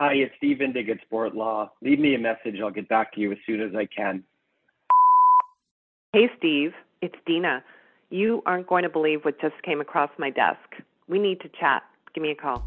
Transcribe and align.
Hi, 0.00 0.12
it's 0.12 0.32
Steve 0.36 0.58
Indig 0.58 0.88
at 0.90 1.00
Sport 1.00 1.34
Law. 1.34 1.72
Leave 1.82 1.98
me 1.98 2.14
a 2.14 2.20
message. 2.20 2.60
I'll 2.62 2.70
get 2.70 2.88
back 2.88 3.12
to 3.14 3.20
you 3.20 3.32
as 3.32 3.38
soon 3.44 3.60
as 3.60 3.74
I 3.74 3.84
can. 3.84 4.22
Hey, 6.12 6.30
Steve. 6.38 6.72
It's 7.02 7.16
Dina. 7.26 7.64
You 8.08 8.40
aren't 8.46 8.68
going 8.68 8.84
to 8.84 8.88
believe 8.88 9.24
what 9.24 9.40
just 9.40 9.60
came 9.64 9.80
across 9.80 10.08
my 10.16 10.30
desk. 10.30 10.60
We 11.08 11.18
need 11.18 11.40
to 11.40 11.48
chat. 11.48 11.82
Give 12.14 12.22
me 12.22 12.30
a 12.30 12.36
call. 12.36 12.64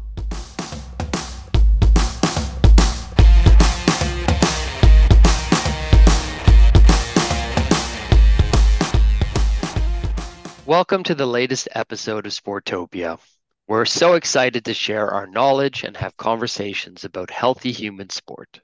Welcome 10.66 11.02
to 11.04 11.14
the 11.14 11.26
latest 11.26 11.66
episode 11.74 12.26
of 12.26 12.32
Sportopia. 12.32 13.18
We're 13.72 13.86
so 13.86 14.12
excited 14.12 14.66
to 14.66 14.74
share 14.74 15.08
our 15.08 15.26
knowledge 15.26 15.82
and 15.82 15.96
have 15.96 16.18
conversations 16.18 17.06
about 17.06 17.30
healthy 17.30 17.72
human 17.72 18.10
sport. 18.10 18.60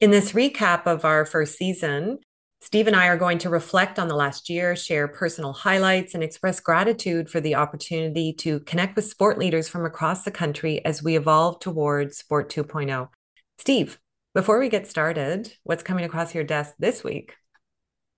In 0.00 0.12
this 0.12 0.34
recap 0.34 0.86
of 0.86 1.04
our 1.04 1.26
first 1.26 1.58
season, 1.58 2.20
Steve 2.60 2.86
and 2.86 2.94
I 2.94 3.08
are 3.08 3.16
going 3.16 3.38
to 3.38 3.50
reflect 3.50 3.98
on 3.98 4.06
the 4.06 4.14
last 4.14 4.48
year, 4.48 4.76
share 4.76 5.08
personal 5.08 5.52
highlights, 5.52 6.14
and 6.14 6.22
express 6.22 6.60
gratitude 6.60 7.28
for 7.28 7.40
the 7.40 7.56
opportunity 7.56 8.32
to 8.34 8.60
connect 8.60 8.94
with 8.94 9.06
sport 9.06 9.36
leaders 9.36 9.68
from 9.68 9.84
across 9.84 10.22
the 10.22 10.30
country 10.30 10.80
as 10.84 11.02
we 11.02 11.16
evolve 11.16 11.58
towards 11.58 12.18
Sport 12.18 12.48
2.0. 12.48 13.08
Steve, 13.58 13.98
before 14.32 14.60
we 14.60 14.68
get 14.68 14.86
started, 14.86 15.52
what's 15.64 15.82
coming 15.82 16.04
across 16.04 16.36
your 16.36 16.44
desk 16.44 16.74
this 16.78 17.02
week? 17.02 17.34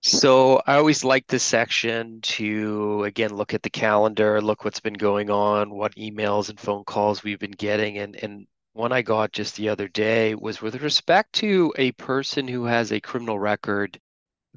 So 0.07 0.61
I 0.67 0.75
always 0.75 1.03
like 1.03 1.25
this 1.27 1.43
section 1.43 2.21
to 2.21 3.03
again 3.05 3.35
look 3.35 3.53
at 3.55 3.63
the 3.63 3.69
calendar, 3.71 4.39
look 4.41 4.63
what's 4.63 4.79
been 4.79 4.93
going 4.93 5.29
on, 5.31 5.71
what 5.71 5.95
emails 5.95 6.49
and 6.49 6.59
phone 6.59 6.83
calls 6.85 7.23
we've 7.23 7.39
been 7.39 7.51
getting, 7.51 7.97
and 7.97 8.15
and 8.15 8.47
one 8.73 8.91
I 8.91 9.01
got 9.01 9.31
just 9.31 9.55
the 9.55 9.67
other 9.69 9.87
day 9.87 10.35
was 10.35 10.61
with 10.61 10.81
respect 10.81 11.33
to 11.41 11.73
a 11.77 11.91
person 11.93 12.47
who 12.47 12.65
has 12.65 12.91
a 12.91 13.01
criminal 13.01 13.39
record 13.39 13.99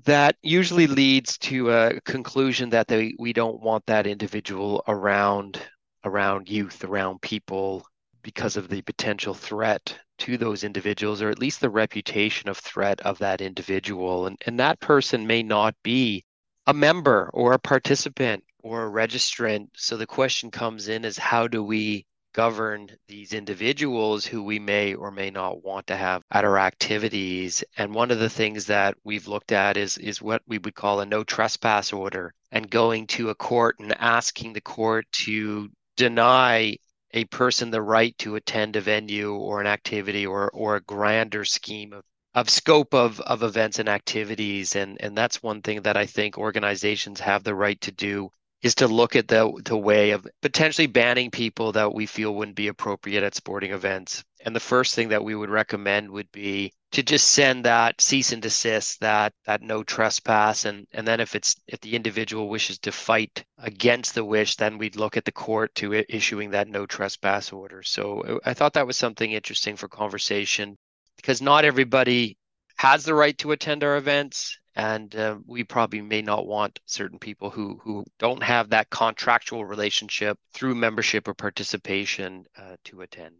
that 0.04 0.36
usually 0.42 0.86
leads 0.86 1.38
to 1.38 1.70
a 1.70 2.00
conclusion 2.02 2.70
that 2.70 2.86
they 2.88 3.14
we 3.18 3.32
don't 3.32 3.60
want 3.62 3.86
that 3.86 4.06
individual 4.06 4.84
around 4.86 5.60
around 6.04 6.50
youth, 6.50 6.84
around 6.84 7.22
people 7.22 7.86
because 8.28 8.58
of 8.58 8.68
the 8.68 8.82
potential 8.82 9.32
threat 9.32 9.98
to 10.18 10.36
those 10.36 10.62
individuals 10.62 11.22
or 11.22 11.30
at 11.30 11.38
least 11.38 11.62
the 11.62 11.70
reputation 11.70 12.50
of 12.50 12.58
threat 12.58 13.00
of 13.00 13.16
that 13.16 13.40
individual. 13.40 14.26
And, 14.26 14.36
and 14.44 14.60
that 14.60 14.80
person 14.80 15.26
may 15.26 15.42
not 15.42 15.74
be 15.82 16.26
a 16.66 16.74
member 16.74 17.30
or 17.32 17.54
a 17.54 17.58
participant 17.58 18.44
or 18.62 18.84
a 18.84 18.90
registrant. 18.90 19.68
So 19.76 19.96
the 19.96 20.06
question 20.06 20.50
comes 20.50 20.88
in 20.88 21.06
is 21.06 21.16
how 21.16 21.48
do 21.48 21.64
we 21.64 22.04
govern 22.34 22.90
these 23.08 23.32
individuals 23.32 24.26
who 24.26 24.42
we 24.42 24.58
may 24.58 24.92
or 24.92 25.10
may 25.10 25.30
not 25.30 25.64
want 25.64 25.86
to 25.86 25.96
have 25.96 26.20
at 26.30 26.44
our 26.44 26.58
activities? 26.58 27.64
And 27.78 27.94
one 27.94 28.10
of 28.10 28.18
the 28.18 28.28
things 28.28 28.66
that 28.66 28.94
we've 29.04 29.26
looked 29.26 29.52
at 29.52 29.78
is 29.78 29.96
is 29.96 30.20
what 30.20 30.42
we 30.46 30.58
would 30.58 30.74
call 30.74 31.00
a 31.00 31.06
no 31.06 31.24
trespass 31.24 31.94
order 31.94 32.34
and 32.52 32.70
going 32.70 33.06
to 33.06 33.30
a 33.30 33.34
court 33.34 33.76
and 33.78 33.98
asking 33.98 34.52
the 34.52 34.60
court 34.60 35.06
to 35.12 35.70
deny 35.96 36.76
a 37.12 37.24
person 37.26 37.70
the 37.70 37.82
right 37.82 38.16
to 38.18 38.36
attend 38.36 38.76
a 38.76 38.80
venue 38.80 39.34
or 39.34 39.60
an 39.60 39.66
activity 39.66 40.26
or 40.26 40.50
or 40.50 40.76
a 40.76 40.80
grander 40.80 41.44
scheme 41.44 41.92
of 41.92 42.04
of 42.34 42.50
scope 42.50 42.94
of 42.94 43.20
of 43.20 43.42
events 43.42 43.78
and 43.78 43.88
activities 43.88 44.76
and 44.76 45.00
and 45.00 45.16
that's 45.16 45.42
one 45.42 45.62
thing 45.62 45.82
that 45.82 45.96
I 45.96 46.06
think 46.06 46.38
organizations 46.38 47.20
have 47.20 47.44
the 47.44 47.54
right 47.54 47.80
to 47.82 47.92
do 47.92 48.30
is 48.62 48.74
to 48.76 48.88
look 48.88 49.16
at 49.16 49.28
the 49.28 49.52
the 49.64 49.76
way 49.76 50.10
of 50.10 50.26
potentially 50.42 50.86
banning 50.86 51.30
people 51.30 51.72
that 51.72 51.92
we 51.94 52.06
feel 52.06 52.34
wouldn't 52.34 52.56
be 52.56 52.68
appropriate 52.68 53.22
at 53.22 53.34
sporting 53.34 53.72
events. 53.72 54.24
And 54.44 54.54
the 54.54 54.60
first 54.60 54.94
thing 54.94 55.08
that 55.08 55.24
we 55.24 55.34
would 55.34 55.50
recommend 55.50 56.10
would 56.10 56.30
be 56.32 56.72
to 56.92 57.02
just 57.02 57.32
send 57.32 57.64
that 57.64 58.00
cease 58.00 58.32
and 58.32 58.40
desist, 58.42 59.00
that 59.00 59.32
that 59.44 59.62
no 59.62 59.82
trespass, 59.82 60.64
and 60.64 60.86
and 60.92 61.06
then 61.06 61.20
if 61.20 61.34
it's 61.34 61.56
if 61.66 61.80
the 61.80 61.94
individual 61.94 62.48
wishes 62.48 62.78
to 62.80 62.92
fight 62.92 63.44
against 63.58 64.14
the 64.14 64.24
wish, 64.24 64.56
then 64.56 64.78
we'd 64.78 64.96
look 64.96 65.16
at 65.16 65.24
the 65.24 65.32
court 65.32 65.74
to 65.76 66.04
issuing 66.08 66.50
that 66.50 66.68
no 66.68 66.86
trespass 66.86 67.52
order. 67.52 67.82
So 67.82 68.20
uh, 68.22 68.38
I 68.44 68.54
thought 68.54 68.74
that 68.74 68.86
was 68.86 68.96
something 68.96 69.32
interesting 69.32 69.76
for 69.76 69.88
conversation 69.88 70.76
because 71.16 71.42
not 71.42 71.64
everybody 71.64 72.38
has 72.76 73.04
the 73.04 73.14
right 73.14 73.36
to 73.38 73.52
attend 73.52 73.84
our 73.84 73.96
events 73.96 74.58
and 74.78 75.16
uh, 75.16 75.36
we 75.44 75.64
probably 75.64 76.00
may 76.00 76.22
not 76.22 76.46
want 76.46 76.78
certain 76.86 77.18
people 77.18 77.50
who 77.50 77.80
who 77.82 78.04
don't 78.18 78.42
have 78.42 78.70
that 78.70 78.88
contractual 78.88 79.64
relationship 79.64 80.38
through 80.52 80.74
membership 80.74 81.26
or 81.26 81.34
participation 81.34 82.46
uh, 82.56 82.76
to 82.84 83.00
attend 83.00 83.34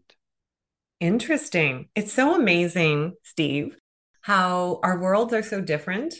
interesting. 0.99 1.89
It's 1.95 2.13
so 2.13 2.35
amazing 2.35 3.13
steve 3.23 3.77
how 4.21 4.79
our 4.83 4.99
worlds 4.99 5.33
are 5.33 5.41
so 5.41 5.61
different 5.61 6.13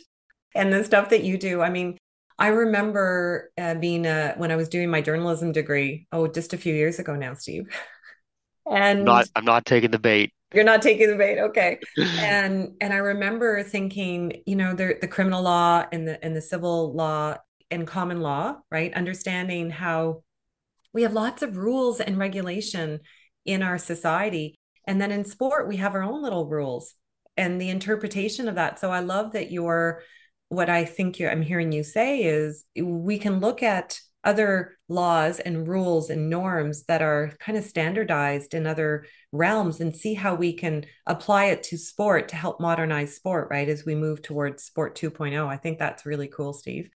and 0.56 0.72
the 0.72 0.84
stuff 0.84 1.10
that 1.10 1.24
you 1.24 1.38
do. 1.38 1.62
I 1.62 1.70
mean 1.70 1.98
i 2.40 2.48
remember 2.48 3.52
uh, 3.58 3.76
being 3.76 4.08
uh, 4.08 4.34
when 4.38 4.50
i 4.50 4.56
was 4.56 4.70
doing 4.70 4.90
my 4.90 5.02
journalism 5.02 5.52
degree 5.52 6.08
oh 6.14 6.26
just 6.26 6.54
a 6.54 6.58
few 6.58 6.74
years 6.74 6.98
ago 6.98 7.16
now 7.16 7.34
steve. 7.34 7.68
And 8.72 9.04
not 9.04 9.28
i'm 9.36 9.46
not 9.46 9.66
taking 9.66 9.92
the 9.92 10.00
bait. 10.00 10.32
You're 10.54 10.64
not 10.64 10.82
taking 10.82 11.10
the 11.10 11.16
bait. 11.16 11.40
Okay. 11.40 11.80
And 11.98 12.74
and 12.82 12.94
i 12.94 12.98
remember 12.98 13.64
thinking 13.64 14.42
you 14.46 14.56
know 14.56 14.74
the 14.74 14.96
the 15.02 15.08
criminal 15.08 15.42
law 15.42 15.86
and 15.92 16.08
the 16.08 16.24
and 16.24 16.36
the 16.36 16.42
civil 16.42 16.94
law 16.94 17.38
and 17.72 17.86
common 17.86 18.22
law 18.22 18.58
right? 18.72 18.94
Understanding 18.94 19.70
how 19.72 20.24
we 20.94 21.02
have 21.04 21.14
lots 21.14 21.42
of 21.42 21.58
rules 21.58 22.00
and 22.00 22.18
regulation 22.18 23.00
in 23.46 23.64
our 23.64 23.78
society 23.78 24.59
and 24.90 25.00
then 25.00 25.12
in 25.12 25.24
sport 25.24 25.68
we 25.68 25.78
have 25.78 25.94
our 25.94 26.04
own 26.04 26.22
little 26.22 26.48
rules 26.48 26.96
and 27.38 27.62
the 27.62 27.70
interpretation 27.70 28.50
of 28.50 28.56
that. 28.56 28.80
So 28.80 28.92
i 28.92 29.00
love 29.00 29.32
that 29.34 29.52
you're 29.52 30.02
what 30.50 30.70
i 30.70 30.84
think 30.84 31.20
you 31.20 31.30
i'm 31.30 31.44
hearing 31.44 31.72
you 31.72 31.84
say 31.84 32.24
is 32.24 32.66
we 32.76 33.20
can 33.20 33.40
look 33.40 33.62
at 33.64 34.00
other 34.24 34.78
laws 34.90 35.40
and 35.40 35.68
rules 35.68 36.10
and 36.10 36.30
norms 36.30 36.84
that 36.86 37.02
are 37.02 37.32
kind 37.40 37.58
of 37.58 37.64
standardized 37.64 38.54
in 38.54 38.68
other 38.68 39.06
realms 39.32 39.80
and 39.80 39.96
see 39.96 40.16
how 40.16 40.36
we 40.36 40.52
can 40.52 40.86
apply 41.06 41.46
it 41.46 41.64
to 41.64 41.78
sport 41.78 42.28
to 42.28 42.36
help 42.36 42.60
modernize 42.60 43.16
sport 43.16 43.48
right 43.50 43.70
as 43.70 43.86
we 43.86 43.96
move 43.96 44.22
towards 44.22 44.64
sport 44.64 44.96
2.0 44.96 45.48
i 45.48 45.56
think 45.56 45.78
that's 45.78 46.06
really 46.06 46.28
cool 46.28 46.52
steve. 46.52 46.90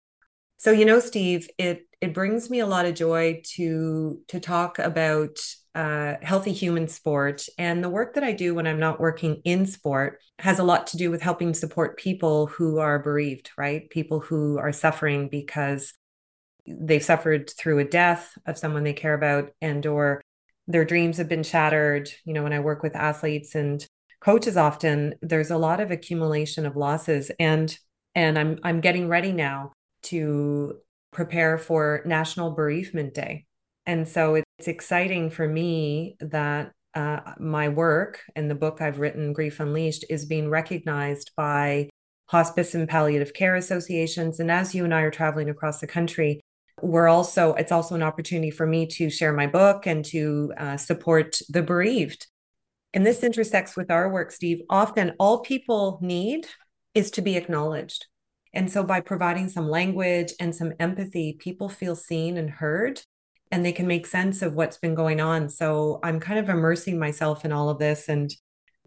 So 0.57 0.73
you 0.73 0.87
know 0.87 0.99
steve 0.99 1.49
it 1.59 1.87
it 2.01 2.15
brings 2.15 2.49
me 2.49 2.61
a 2.61 2.67
lot 2.67 2.87
of 2.87 2.95
joy 2.95 3.43
to 3.55 4.21
to 4.29 4.41
talk 4.41 4.79
about 4.79 5.39
uh, 5.75 6.17
healthy 6.23 6.53
human 6.53 6.89
sport. 6.89 7.47
And 7.59 7.83
the 7.83 7.89
work 7.89 8.15
that 8.15 8.25
i 8.25 8.33
do 8.33 8.55
when 8.55 8.67
i'm 8.67 8.79
not 8.79 9.01
working 9.01 9.41
in 9.45 9.67
sport 9.67 10.21
has 10.39 10.59
a 10.59 10.65
lot 10.65 10.87
to 10.89 10.97
do 10.97 11.11
with 11.11 11.23
helping 11.23 11.55
support 11.55 11.99
people 11.99 12.47
who 12.47 12.79
are 12.79 12.99
bereaved 12.99 13.51
right? 13.57 13.89
People 13.91 14.21
who 14.21 14.59
are 14.59 14.73
suffering 14.73 15.29
because 15.29 15.95
they've 16.67 17.05
suffered 17.05 17.51
through 17.51 17.79
a 17.79 17.85
death 17.85 18.37
of 18.47 18.59
someone 18.59 18.85
they 18.85 18.93
care 18.93 19.15
about 19.15 19.51
and 19.61 19.87
or 19.87 20.21
their 20.69 20.85
dreams 20.85 21.17
have 21.17 21.29
been 21.29 21.43
shattered. 21.43 22.11
You 22.25 22.35
know 22.35 22.43
when 22.43 22.53
i 22.53 22.61
work 22.61 22.83
with 22.83 22.97
athletes 22.97 23.55
and 23.55 23.85
coaches 24.21 24.57
often 24.57 25.15
there's 25.23 25.51
a 25.51 25.59
lot 25.59 25.81
of 25.81 25.91
accumulation 25.91 26.67
of 26.67 26.77
losses. 26.77 27.31
And 27.39 27.77
and 28.15 28.39
i'm 28.39 28.59
i'm 28.63 28.81
getting 28.81 29.09
ready 29.09 29.33
now 29.33 29.73
to 30.03 30.79
prepare 31.13 31.59
for 31.59 32.03
national 32.05 32.51
bereavement 32.51 33.15
day 33.15 33.47
and 33.87 34.09
so 34.09 34.35
it's 34.37 34.69
exciting 34.69 35.31
for 35.31 35.47
me 35.47 36.17
that 36.21 36.73
uh, 36.95 37.21
my 37.39 37.69
work 37.69 38.21
and 38.37 38.51
the 38.51 38.55
book 38.55 38.81
i've 38.81 39.01
written 39.01 39.33
grief 39.33 39.61
unleashed 39.61 40.05
is 40.11 40.27
being 40.27 40.51
recognized 40.51 41.31
by 41.37 41.89
hospice 42.27 42.75
and 42.75 42.89
palliative 42.89 43.35
care 43.35 43.57
associations. 43.57 44.41
And 44.41 44.51
as 44.51 44.75
you 44.75 44.85
and 44.85 44.95
i 44.95 45.03
are 45.03 45.11
traveling 45.11 45.51
across 45.51 45.81
the 45.81 45.87
country 45.87 46.41
we're 46.81 47.09
also 47.09 47.55
it's 47.55 47.73
also 47.73 47.95
an 47.95 48.03
opportunity 48.03 48.51
for 48.51 48.67
me 48.67 48.87
to 48.87 49.11
share 49.11 49.33
my 49.33 49.47
book 49.47 49.87
and 49.87 50.05
to 50.07 50.53
uh, 50.59 50.77
support 50.77 51.39
the 51.49 51.63
bereaved. 51.63 52.27
And 52.95 53.07
this 53.07 53.23
intersects 53.23 53.77
with 53.77 53.91
our 53.91 54.11
work 54.11 54.33
steve. 54.33 54.63
Often 54.69 55.15
all 55.19 55.41
people 55.41 55.99
need 56.03 56.47
is 56.95 57.11
to 57.13 57.23
be 57.23 57.37
acknowledged. 57.37 58.07
And 58.53 58.71
so 58.71 58.83
by 58.83 59.01
providing 59.01 59.49
some 59.49 59.69
language 59.69 60.33
and 60.39 60.55
some 60.55 60.75
empathy 60.79 61.37
people 61.39 61.69
feel 61.69 61.97
seen 61.97 62.37
and 62.37 62.51
heard 62.51 63.01
and 63.53 63.65
they 63.65 63.73
can 63.73 63.87
make 63.87 64.07
sense 64.07 64.43
of 64.43 64.55
what's 64.55 64.79
been 64.79 64.95
going 64.95 65.21
on 65.21 65.49
so 65.49 66.01
i'm 66.03 66.19
kind 66.19 66.41
of 66.41 66.49
immersing 66.49 66.99
myself 66.99 67.45
in 67.45 67.53
all 67.53 67.69
of 67.69 67.79
this 67.79 68.09
and 68.09 68.35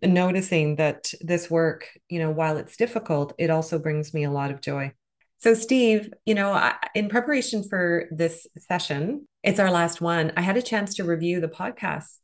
noticing 0.03 0.75
that 0.75 1.13
this 1.21 1.49
work 1.49 1.87
you 2.09 2.19
know 2.19 2.29
while 2.29 2.57
it's 2.57 2.75
difficult 2.75 3.31
it 3.37 3.49
also 3.49 3.79
brings 3.79 4.13
me 4.13 4.25
a 4.25 4.31
lot 4.31 4.51
of 4.51 4.59
joy 4.59 4.91
so, 5.37 5.53
Steve, 5.53 6.11
you 6.25 6.33
know, 6.33 6.71
in 6.93 7.09
preparation 7.09 7.61
for 7.63 8.05
this 8.09 8.47
session, 8.57 9.27
it's 9.43 9.59
our 9.59 9.69
last 9.69 10.01
one. 10.01 10.31
I 10.37 10.41
had 10.41 10.57
a 10.57 10.61
chance 10.61 10.95
to 10.95 11.03
review 11.03 11.39
the 11.39 11.47
podcast 11.47 12.17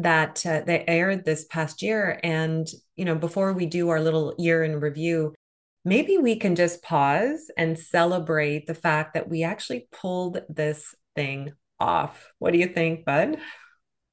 that 0.00 0.44
uh, 0.44 0.62
they 0.66 0.84
aired 0.86 1.24
this 1.24 1.44
past 1.46 1.82
year, 1.82 2.20
and 2.22 2.68
you 2.96 3.04
know, 3.04 3.14
before 3.14 3.52
we 3.52 3.66
do 3.66 3.88
our 3.88 4.00
little 4.00 4.34
year 4.38 4.64
in 4.64 4.80
review, 4.80 5.34
maybe 5.84 6.18
we 6.18 6.36
can 6.36 6.56
just 6.56 6.82
pause 6.82 7.50
and 7.56 7.78
celebrate 7.78 8.66
the 8.66 8.74
fact 8.74 9.14
that 9.14 9.28
we 9.28 9.44
actually 9.44 9.88
pulled 9.90 10.42
this 10.48 10.94
thing 11.14 11.52
off. 11.80 12.32
What 12.38 12.52
do 12.52 12.58
you 12.58 12.68
think, 12.68 13.04
Bud? 13.04 13.38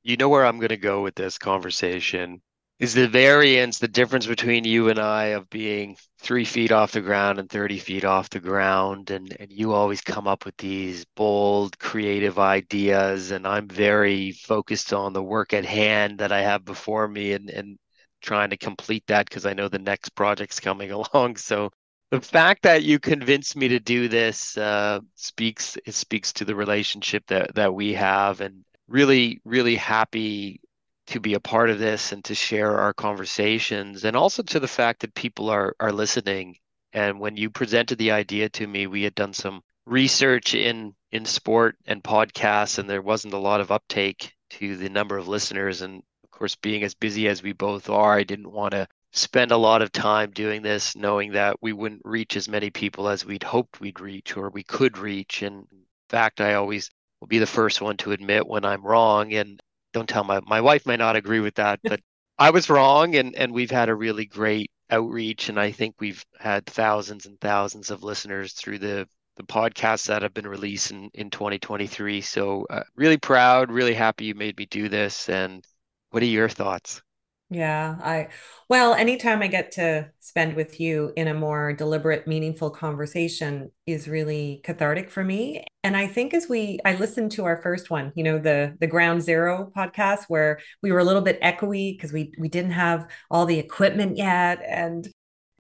You 0.04 0.18
know 0.18 0.30
where 0.30 0.46
I'm 0.46 0.58
going 0.58 0.70
to 0.70 0.78
go 0.78 1.02
with 1.02 1.16
this 1.16 1.38
conversation. 1.38 2.42
is 2.80 2.94
the 2.94 3.08
variance, 3.08 3.80
the 3.80 3.88
difference 3.88 4.28
between 4.28 4.66
you 4.66 4.90
and 4.90 5.00
I 5.00 5.28
of 5.28 5.50
being 5.50 5.98
three 6.20 6.46
feet 6.46 6.72
off 6.72 6.92
the 6.92 7.02
ground 7.02 7.40
and 7.40 7.50
30 7.50 7.80
feet 7.80 8.04
off 8.06 8.30
the 8.30 8.40
ground. 8.40 9.12
And, 9.12 9.36
and 9.40 9.52
you 9.52 9.74
always 9.74 10.02
come 10.02 10.28
up 10.28 10.46
with 10.46 10.58
these 10.58 11.06
bold, 11.16 11.80
creative 11.80 12.38
ideas. 12.40 13.32
And 13.32 13.48
I'm 13.48 13.68
very 13.68 14.32
focused 14.34 14.94
on 14.94 15.14
the 15.14 15.24
work 15.24 15.54
at 15.54 15.66
hand 15.66 16.20
that 16.20 16.32
I 16.32 16.42
have 16.42 16.66
before 16.66 17.08
me 17.08 17.34
and, 17.34 17.50
and 17.50 17.78
trying 18.22 18.50
to 18.52 18.58
complete 18.58 19.06
that 19.08 19.28
because 19.30 19.46
I 19.46 19.54
know 19.54 19.70
the 19.70 19.80
next 19.80 20.10
project's 20.16 20.60
coming 20.60 20.92
along. 21.14 21.38
So 21.38 21.72
the 22.12 22.22
fact 22.22 22.64
that 22.64 22.84
you 22.84 23.00
convinced 23.00 23.56
me 23.56 23.68
to 23.70 23.80
do 23.80 24.08
this 24.08 24.58
uh, 24.58 25.00
speaks 25.16 25.78
it 25.86 25.94
speaks 25.94 26.34
to 26.34 26.46
the 26.46 26.56
relationship 26.56 27.26
that 27.28 27.56
that 27.56 27.74
we 27.74 27.94
have 27.94 28.42
and 28.42 28.64
really 28.88 29.42
really 29.44 29.76
happy 29.76 30.62
to 31.08 31.20
be 31.20 31.34
a 31.34 31.40
part 31.40 31.70
of 31.70 31.80
this 31.80 32.12
and 32.12 32.24
to 32.26 32.36
share 32.36 32.78
our 32.80 32.94
conversations 32.94 34.06
and 34.06 34.16
also 34.16 34.44
to 34.44 34.60
the 34.60 34.68
fact 34.68 35.02
that 35.02 35.14
people 35.16 35.50
are 35.50 35.76
are 35.80 35.92
listening. 35.92 36.58
And 36.94 37.20
when 37.20 37.36
you 37.36 37.50
presented 37.50 37.98
the 37.98 38.12
idea 38.12 38.50
to 38.50 38.68
me 38.68 38.88
we 38.88 39.04
had 39.04 39.16
done 39.16 39.34
some 39.34 39.62
research 39.86 40.56
in 40.56 40.96
in 41.12 41.26
sport 41.26 41.76
and 41.86 42.04
podcasts 42.04 42.80
and 42.80 42.90
there 42.90 43.02
wasn't 43.02 43.34
a 43.34 43.40
lot 43.40 43.62
of 43.62 43.72
uptake 43.72 44.34
to 44.52 44.78
the 44.78 44.90
number 44.90 45.18
of 45.18 45.28
listeners. 45.28 45.82
And 45.82 46.04
of 46.24 46.32
course 46.32 46.56
being 46.56 46.84
as 46.84 46.94
busy 46.94 47.28
as 47.28 47.44
we 47.44 47.54
both 47.54 47.90
are 47.90 48.14
I 48.14 48.24
didn't 48.24 48.52
want 48.52 48.72
to 48.74 48.88
spend 49.16 49.52
a 49.52 49.58
lot 49.58 49.82
of 49.82 49.92
time 49.92 50.32
doing 50.32 50.62
this 50.62 50.96
knowing 50.96 51.32
that 51.34 51.58
we 51.62 51.74
wouldn't 51.74 52.02
reach 52.06 52.36
as 52.36 52.50
many 52.50 52.70
people 52.70 53.08
as 53.10 53.26
we'd 53.26 53.44
hoped 53.44 53.80
we'd 53.80 54.00
reach 54.00 54.38
or 54.38 54.50
we 54.50 54.64
could 54.64 54.98
reach 54.98 55.42
and 55.42 55.68
in 55.72 55.86
fact 56.10 56.42
I 56.42 56.56
always 56.56 56.92
will 57.20 57.28
be 57.28 57.40
the 57.40 57.48
first 57.48 57.82
one 57.82 57.98
to 57.98 58.12
admit 58.12 58.48
when 58.48 58.66
I'm 58.66 58.84
wrong 58.84 59.34
and 59.34 59.62
don't 59.96 60.10
tell 60.10 60.26
my 60.26 60.42
my 60.46 60.62
wife 60.62 60.86
might 60.86 61.00
not 61.00 61.16
agree 61.16 61.40
with 61.40 61.56
that, 61.56 61.80
but 61.84 62.02
I 62.38 62.50
was 62.52 62.70
wrong, 62.70 63.16
and 63.16 63.34
and 63.36 63.54
we've 63.54 63.72
had 63.72 63.90
a 63.90 63.96
really 63.96 64.26
great 64.26 64.70
outreach, 64.90 65.48
and 65.50 65.58
I 65.60 65.72
think 65.72 65.96
we've 66.00 66.24
had 66.38 66.66
thousands 66.66 67.26
and 67.26 67.40
thousands 67.40 67.90
of 67.90 68.04
listeners 68.04 68.54
through 68.54 68.80
the 68.80 69.08
the 69.38 69.44
podcasts 69.44 70.08
that 70.08 70.22
have 70.22 70.34
been 70.34 70.48
released 70.48 70.92
in 70.92 71.10
in 71.14 71.30
2023. 71.30 72.22
So 72.22 72.66
uh, 72.70 72.84
really 72.96 73.18
proud, 73.18 73.72
really 73.72 73.94
happy 73.94 74.26
you 74.26 74.36
made 74.36 74.58
me 74.58 74.66
do 74.66 74.90
this. 74.90 75.30
And 75.30 75.64
what 76.12 76.24
are 76.24 76.26
your 76.26 76.50
thoughts? 76.50 77.02
Yeah, 77.52 77.98
I, 78.02 78.30
well, 78.70 78.96
anytime 78.96 79.44
I 79.44 79.48
get 79.48 79.72
to 79.74 80.10
spend 80.20 80.56
with 80.56 80.80
you 80.80 81.14
in 81.16 81.28
a 81.28 81.34
more 81.36 81.74
deliberate, 81.74 82.26
meaningful 82.28 82.72
conversation 82.72 83.72
is 83.86 84.08
really 84.08 84.62
cathartic 84.64 85.12
for 85.12 85.24
me. 85.24 85.64
And 85.84 85.96
I 85.96 86.08
think 86.08 86.34
as 86.34 86.50
we, 86.50 86.80
I 86.86 86.96
listened 86.96 87.32
to 87.34 87.46
our 87.46 87.58
first 87.62 87.92
one, 87.92 88.12
you 88.16 88.24
know, 88.24 88.40
the 88.40 88.76
the 88.80 88.88
Ground 88.88 89.22
Zero 89.22 89.72
podcast 89.78 90.24
where 90.28 90.60
we 90.82 90.92
were 90.92 90.98
a 91.00 91.04
little 91.04 91.22
bit 91.22 91.40
echoey 91.42 91.96
because 91.96 92.12
we 92.12 92.34
we 92.40 92.50
didn't 92.50 92.72
have 92.72 93.08
all 93.30 93.46
the 93.46 93.60
equipment 93.60 94.18
yet, 94.18 94.62
and 94.68 95.08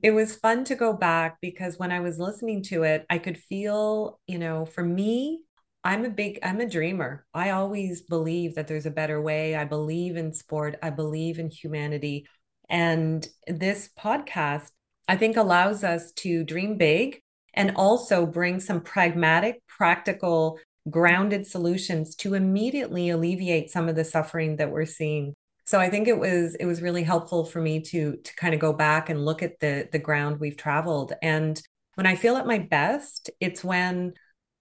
it 0.01 0.11
was 0.11 0.35
fun 0.35 0.63
to 0.65 0.75
go 0.75 0.91
back 0.91 1.37
because 1.39 1.77
when 1.77 1.91
I 1.91 1.99
was 1.99 2.17
listening 2.19 2.63
to 2.63 2.81
it, 2.83 3.05
I 3.11 3.19
could 3.19 3.37
feel, 3.37 4.19
you 4.27 4.39
know, 4.39 4.65
for 4.65 4.83
me, 4.83 5.41
I'm 5.85 6.03
a 6.03 6.09
big, 6.09 6.39
I'm 6.41 6.61
a 6.61 6.67
dreamer. 6.67 7.27
I 7.31 7.51
always 7.51 8.01
believe 8.01 8.55
that 8.55 8.67
there's 8.67 8.87
a 8.87 8.91
better 8.91 9.21
way. 9.21 9.55
I 9.55 9.65
believe 9.65 10.17
in 10.17 10.33
sport. 10.33 10.77
I 10.81 10.89
believe 10.89 11.37
in 11.37 11.51
humanity. 11.51 12.25
And 12.67 13.25
this 13.45 13.91
podcast, 13.97 14.71
I 15.07 15.15
think, 15.15 15.37
allows 15.37 15.83
us 15.83 16.11
to 16.13 16.43
dream 16.43 16.77
big 16.77 17.21
and 17.53 17.73
also 17.75 18.25
bring 18.25 18.59
some 18.59 18.81
pragmatic, 18.81 19.61
practical, 19.67 20.57
grounded 20.89 21.45
solutions 21.45 22.15
to 22.15 22.33
immediately 22.33 23.11
alleviate 23.11 23.69
some 23.69 23.87
of 23.87 23.95
the 23.95 24.03
suffering 24.03 24.55
that 24.55 24.71
we're 24.71 24.85
seeing. 24.85 25.35
So 25.65 25.79
I 25.79 25.91
think 25.91 26.07
it 26.07 26.17
was 26.17 26.55
it 26.55 26.65
was 26.65 26.81
really 26.81 27.03
helpful 27.03 27.45
for 27.45 27.61
me 27.61 27.79
to 27.81 28.17
to 28.17 28.35
kind 28.35 28.55
of 28.55 28.59
go 28.59 28.73
back 28.73 29.09
and 29.09 29.23
look 29.23 29.43
at 29.43 29.59
the 29.59 29.87
the 29.91 29.99
ground 29.99 30.39
we've 30.39 30.57
traveled. 30.57 31.13
And 31.21 31.61
when 31.93 32.07
I 32.07 32.15
feel 32.15 32.37
at 32.37 32.47
my 32.47 32.57
best, 32.57 33.29
it's 33.39 33.63
when 33.63 34.13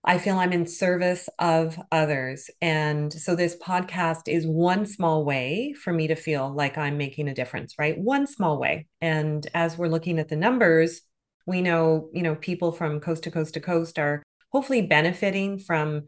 I 0.06 0.18
feel 0.18 0.38
I'm 0.38 0.52
in 0.52 0.66
service 0.66 1.30
of 1.38 1.80
others. 1.90 2.50
And 2.60 3.10
so 3.10 3.34
this 3.34 3.56
podcast 3.56 4.28
is 4.28 4.46
one 4.46 4.84
small 4.84 5.24
way 5.24 5.72
for 5.72 5.94
me 5.94 6.08
to 6.08 6.14
feel 6.14 6.52
like 6.52 6.76
I'm 6.76 6.98
making 6.98 7.28
a 7.28 7.34
difference, 7.34 7.74
right? 7.78 7.98
One 7.98 8.26
small 8.26 8.60
way. 8.60 8.86
And 9.00 9.46
as 9.54 9.78
we're 9.78 9.88
looking 9.88 10.18
at 10.18 10.28
the 10.28 10.36
numbers, 10.36 11.00
we 11.46 11.62
know, 11.62 12.10
you 12.12 12.22
know, 12.22 12.34
people 12.34 12.70
from 12.70 13.00
coast 13.00 13.22
to 13.24 13.30
coast 13.30 13.54
to 13.54 13.60
coast 13.60 13.98
are 13.98 14.22
hopefully 14.52 14.82
benefiting 14.82 15.58
from 15.58 16.02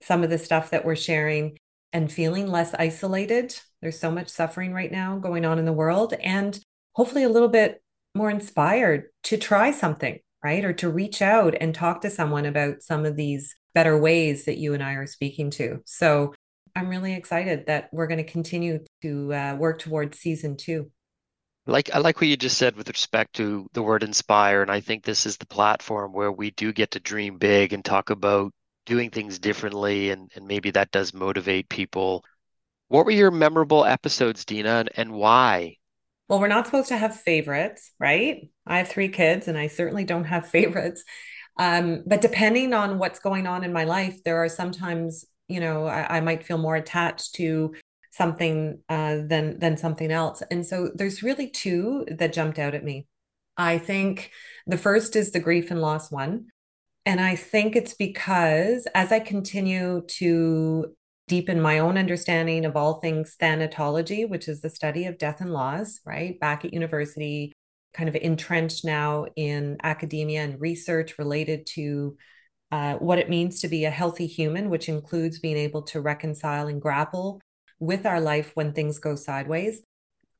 some 0.00 0.22
of 0.22 0.30
the 0.30 0.38
stuff 0.38 0.70
that 0.70 0.84
we're 0.84 0.96
sharing 0.96 1.58
and 1.92 2.10
feeling 2.10 2.46
less 2.46 2.72
isolated. 2.74 3.58
There's 3.82 3.98
so 3.98 4.12
much 4.12 4.28
suffering 4.28 4.72
right 4.72 4.92
now 4.92 5.18
going 5.18 5.44
on 5.44 5.58
in 5.58 5.64
the 5.64 5.72
world 5.72 6.14
and 6.22 6.58
hopefully 6.92 7.24
a 7.24 7.28
little 7.28 7.48
bit 7.48 7.82
more 8.14 8.30
inspired 8.30 9.04
to 9.24 9.36
try 9.36 9.72
something 9.72 10.20
right? 10.42 10.64
Or 10.64 10.72
to 10.74 10.90
reach 10.90 11.22
out 11.22 11.54
and 11.60 11.74
talk 11.74 12.00
to 12.02 12.10
someone 12.10 12.46
about 12.46 12.82
some 12.82 13.04
of 13.04 13.16
these 13.16 13.56
better 13.74 13.98
ways 13.98 14.44
that 14.46 14.58
you 14.58 14.74
and 14.74 14.82
I 14.82 14.94
are 14.94 15.06
speaking 15.06 15.50
to. 15.52 15.80
So 15.86 16.34
I'm 16.74 16.88
really 16.88 17.14
excited 17.14 17.66
that 17.66 17.88
we're 17.92 18.06
going 18.06 18.24
to 18.24 18.32
continue 18.32 18.84
to 19.02 19.34
uh, 19.34 19.56
work 19.56 19.80
towards 19.80 20.18
season 20.18 20.56
two. 20.56 20.90
Like 21.66 21.94
I 21.94 21.98
like 21.98 22.20
what 22.20 22.28
you 22.28 22.36
just 22.36 22.58
said 22.58 22.76
with 22.76 22.88
respect 22.88 23.34
to 23.34 23.68
the 23.74 23.82
word 23.82 24.02
inspire, 24.02 24.62
and 24.62 24.70
I 24.70 24.80
think 24.80 25.04
this 25.04 25.26
is 25.26 25.36
the 25.36 25.46
platform 25.46 26.12
where 26.12 26.32
we 26.32 26.50
do 26.52 26.72
get 26.72 26.92
to 26.92 27.00
dream 27.00 27.38
big 27.38 27.72
and 27.72 27.84
talk 27.84 28.10
about 28.10 28.52
doing 28.86 29.10
things 29.10 29.38
differently, 29.38 30.10
and 30.10 30.30
and 30.34 30.46
maybe 30.46 30.70
that 30.70 30.90
does 30.90 31.12
motivate 31.12 31.68
people. 31.68 32.24
What 32.88 33.04
were 33.04 33.12
your 33.12 33.30
memorable 33.30 33.84
episodes, 33.84 34.44
Dina, 34.44 34.70
and, 34.80 34.90
and 34.96 35.12
why? 35.12 35.76
Well, 36.30 36.38
we're 36.38 36.46
not 36.46 36.66
supposed 36.66 36.90
to 36.90 36.96
have 36.96 37.20
favorites, 37.20 37.90
right? 37.98 38.48
I 38.64 38.78
have 38.78 38.88
three 38.88 39.08
kids 39.08 39.48
and 39.48 39.58
I 39.58 39.66
certainly 39.66 40.04
don't 40.04 40.26
have 40.26 40.48
favorites. 40.58 41.02
Um, 41.58 42.04
but 42.06 42.20
depending 42.20 42.72
on 42.72 42.98
what's 42.98 43.18
going 43.18 43.48
on 43.48 43.64
in 43.64 43.72
my 43.72 43.82
life, 43.82 44.22
there 44.24 44.36
are 44.36 44.48
sometimes, 44.48 45.24
you 45.48 45.58
know, 45.58 45.86
I, 45.86 46.18
I 46.18 46.20
might 46.20 46.46
feel 46.46 46.56
more 46.56 46.76
attached 46.76 47.34
to 47.34 47.74
something 48.12 48.78
uh, 48.88 49.18
than 49.26 49.58
than 49.58 49.76
something 49.76 50.12
else. 50.12 50.40
And 50.52 50.64
so 50.64 50.92
there's 50.94 51.24
really 51.24 51.50
two 51.50 52.06
that 52.08 52.32
jumped 52.32 52.60
out 52.60 52.74
at 52.74 52.84
me. 52.84 53.08
I 53.56 53.78
think 53.78 54.30
the 54.68 54.78
first 54.78 55.16
is 55.16 55.32
the 55.32 55.40
grief 55.40 55.72
and 55.72 55.82
loss 55.82 56.12
one. 56.12 56.46
And 57.04 57.20
I 57.20 57.34
think 57.34 57.74
it's 57.74 57.94
because 57.94 58.86
as 58.94 59.10
I 59.10 59.18
continue 59.18 60.02
to 60.18 60.94
deepen 61.30 61.60
my 61.60 61.78
own 61.78 61.96
understanding 61.96 62.64
of 62.64 62.76
all 62.76 62.94
things 62.94 63.36
thanatology, 63.40 64.28
which 64.28 64.48
is 64.48 64.60
the 64.60 64.68
study 64.68 65.06
of 65.06 65.16
death 65.16 65.40
and 65.40 65.52
loss, 65.52 66.00
right? 66.04 66.38
Back 66.40 66.64
at 66.64 66.74
university, 66.74 67.52
kind 67.94 68.08
of 68.08 68.16
entrenched 68.16 68.84
now 68.84 69.26
in 69.36 69.76
academia 69.84 70.42
and 70.42 70.60
research 70.60 71.18
related 71.18 71.66
to 71.66 72.16
uh, 72.72 72.94
what 72.94 73.20
it 73.20 73.30
means 73.30 73.60
to 73.60 73.68
be 73.68 73.84
a 73.84 73.90
healthy 73.90 74.26
human, 74.26 74.70
which 74.70 74.88
includes 74.88 75.38
being 75.38 75.56
able 75.56 75.82
to 75.82 76.00
reconcile 76.00 76.66
and 76.66 76.82
grapple 76.82 77.40
with 77.78 78.06
our 78.06 78.20
life 78.20 78.50
when 78.54 78.72
things 78.72 78.98
go 78.98 79.14
sideways. 79.14 79.82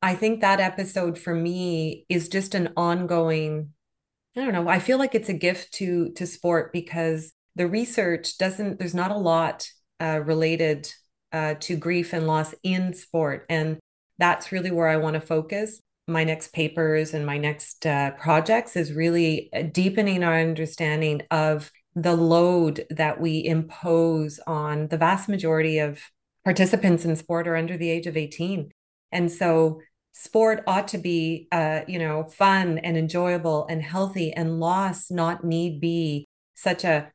I 0.03 0.17
think 0.17 0.41
that 0.41 0.59
episode 0.59 1.19
for 1.21 1.35
me 1.35 2.05
is 2.09 2.29
just 2.29 2.57
an 2.57 2.73
ongoing 2.77 3.71
I 4.37 4.41
don't 4.41 4.53
know, 4.53 4.69
I 4.69 4.79
feel 4.81 4.99
like 4.99 5.15
it's 5.15 5.29
a 5.29 5.35
gift 5.35 5.75
to 5.75 6.11
to 6.17 6.27
sport 6.27 6.73
because 6.73 7.33
the 7.55 7.69
research 7.69 8.39
doesn't 8.39 8.79
there's 8.79 8.95
not 8.95 9.13
a 9.13 9.17
lot 9.17 9.69
uh, 10.01 10.21
related 10.25 10.93
uh, 11.33 11.55
to 11.61 11.77
grief 11.77 12.13
and 12.13 12.27
loss 12.27 12.55
in 12.63 12.95
sport. 12.95 13.47
And 13.49 13.79
that's 14.19 14.53
really 14.53 14.71
where 14.71 14.89
I 14.89 14.97
want 14.97 15.15
to 15.15 15.21
focus. 15.21 15.81
My 16.09 16.25
next 16.25 16.53
papers 16.53 17.15
and 17.15 17.25
my 17.25 17.39
next 17.39 17.87
uh, 17.87 18.13
projects 18.13 18.77
is 18.77 18.93
really 18.93 19.51
uh, 19.53 19.63
deepening 19.63 20.25
our 20.25 20.39
understanding 20.39 21.23
of 21.31 21.71
the 21.95 22.15
load 22.17 22.87
that 22.91 23.21
we 23.21 23.45
impose 23.45 24.41
on 24.47 24.89
the 24.89 24.99
vast 24.99 25.29
majority 25.29 25.79
of 25.79 26.01
participants 26.45 27.05
in 27.05 27.17
sport 27.17 27.47
are 27.47 27.57
under 27.57 27.77
the 27.77 27.91
age 27.91 28.07
of 28.07 28.17
18. 28.17 28.71
And 29.13 29.31
so 29.31 29.81
sport 30.13 30.63
ought 30.67 30.89
to 30.89 30.99
be 30.99 31.49
uh, 31.53 31.81
you 31.87 31.99
know 31.99 32.25
fun 32.25 32.79
and 32.79 32.97
enjoyable 32.97 33.67
and 33.69 33.83
healthy 33.83 34.33
and 34.33 34.61
loss 34.61 35.11
not 35.11 35.45
need 35.45 35.81
be 35.81 36.27
such 36.55 36.85
a 36.85 37.11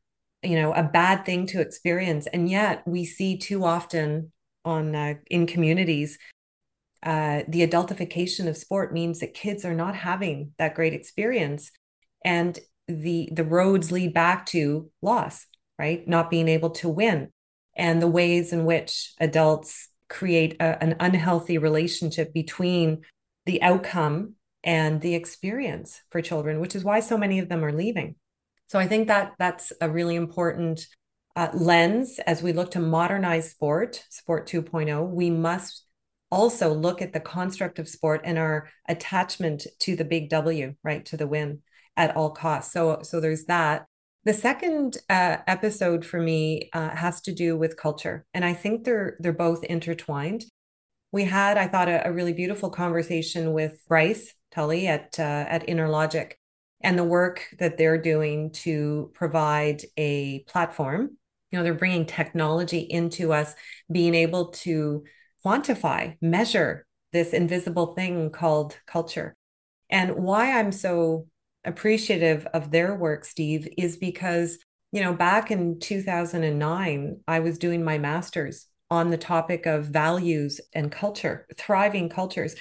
you 0.46 0.56
know 0.56 0.72
a 0.72 0.82
bad 0.82 1.24
thing 1.24 1.46
to 1.48 1.60
experience. 1.60 2.26
And 2.26 2.48
yet 2.48 2.82
we 2.86 3.04
see 3.04 3.36
too 3.38 3.64
often 3.64 4.32
on 4.64 4.94
uh, 4.94 5.14
in 5.30 5.46
communities 5.46 6.18
uh, 7.02 7.42
the 7.46 7.66
adultification 7.66 8.48
of 8.48 8.56
sport 8.56 8.92
means 8.92 9.20
that 9.20 9.34
kids 9.34 9.64
are 9.64 9.74
not 9.74 9.94
having 9.94 10.52
that 10.58 10.74
great 10.74 10.94
experience 10.94 11.70
and 12.24 12.58
the 12.88 13.28
the 13.32 13.44
roads 13.44 13.92
lead 13.92 14.14
back 14.14 14.46
to 14.46 14.90
loss 15.02 15.46
right? 15.78 16.06
Not 16.06 16.30
being 16.30 16.48
able 16.48 16.70
to 16.70 16.88
win. 16.88 17.30
And 17.76 18.00
the 18.00 18.08
ways 18.08 18.52
in 18.52 18.64
which 18.64 19.12
adults 19.20 19.88
create 20.08 20.56
a, 20.60 20.82
an 20.82 20.96
unhealthy 21.00 21.58
relationship 21.58 22.32
between 22.32 23.02
the 23.44 23.60
outcome 23.62 24.34
and 24.64 25.00
the 25.00 25.14
experience 25.14 26.00
for 26.10 26.20
children 26.20 26.60
which 26.60 26.74
is 26.74 26.82
why 26.82 26.98
so 26.98 27.16
many 27.16 27.38
of 27.38 27.48
them 27.48 27.64
are 27.64 27.72
leaving 27.72 28.16
so 28.66 28.78
I 28.78 28.86
think 28.86 29.08
that 29.08 29.32
that's 29.38 29.72
a 29.80 29.88
really 29.90 30.16
important 30.16 30.86
uh, 31.36 31.48
lens 31.52 32.18
as 32.20 32.42
we 32.42 32.52
look 32.52 32.70
to 32.72 32.80
modernize 32.80 33.50
sport, 33.50 34.04
sport 34.10 34.48
2.0. 34.48 35.08
We 35.10 35.30
must 35.30 35.84
also 36.30 36.72
look 36.72 37.00
at 37.00 37.12
the 37.12 37.20
construct 37.20 37.78
of 37.78 37.88
sport 37.88 38.22
and 38.24 38.38
our 38.38 38.68
attachment 38.88 39.66
to 39.80 39.94
the 39.94 40.04
big 40.04 40.30
W, 40.30 40.74
right, 40.82 41.04
to 41.06 41.16
the 41.16 41.26
win 41.26 41.62
at 41.96 42.16
all 42.16 42.30
costs. 42.30 42.72
So, 42.72 43.00
so 43.02 43.20
there's 43.20 43.44
that. 43.44 43.86
The 44.24 44.34
second 44.34 44.98
uh, 45.08 45.36
episode 45.46 46.04
for 46.04 46.20
me 46.20 46.68
uh, 46.72 46.90
has 46.90 47.20
to 47.22 47.32
do 47.32 47.56
with 47.56 47.76
culture, 47.76 48.26
and 48.34 48.44
I 48.44 48.54
think 48.54 48.82
they're 48.82 49.16
they're 49.20 49.32
both 49.32 49.62
intertwined. 49.62 50.46
We 51.12 51.22
had, 51.22 51.56
I 51.56 51.68
thought, 51.68 51.88
a, 51.88 52.08
a 52.08 52.12
really 52.12 52.32
beautiful 52.32 52.68
conversation 52.68 53.52
with 53.52 53.78
Bryce 53.86 54.34
Tully 54.50 54.88
at 54.88 55.14
uh, 55.20 55.22
at 55.22 55.68
InnerLogic, 55.68 56.32
and 56.80 56.98
the 56.98 57.04
work 57.04 57.46
that 57.58 57.78
they're 57.78 58.00
doing 58.00 58.50
to 58.50 59.10
provide 59.14 59.82
a 59.96 60.40
platform. 60.40 61.16
You 61.50 61.58
know, 61.58 61.62
they're 61.62 61.74
bringing 61.74 62.06
technology 62.06 62.80
into 62.80 63.32
us, 63.32 63.54
being 63.90 64.14
able 64.14 64.48
to 64.48 65.04
quantify, 65.44 66.16
measure 66.20 66.86
this 67.12 67.32
invisible 67.32 67.94
thing 67.94 68.30
called 68.30 68.78
culture. 68.86 69.36
And 69.88 70.16
why 70.16 70.58
I'm 70.58 70.72
so 70.72 71.28
appreciative 71.64 72.46
of 72.46 72.70
their 72.70 72.94
work, 72.94 73.24
Steve, 73.24 73.68
is 73.78 73.96
because, 73.96 74.58
you 74.92 75.02
know, 75.02 75.12
back 75.12 75.50
in 75.50 75.78
2009, 75.78 77.20
I 77.26 77.40
was 77.40 77.58
doing 77.58 77.84
my 77.84 77.98
master's 77.98 78.66
on 78.90 79.10
the 79.10 79.18
topic 79.18 79.66
of 79.66 79.86
values 79.86 80.60
and 80.72 80.92
culture, 80.92 81.46
thriving 81.56 82.08
cultures. 82.08 82.54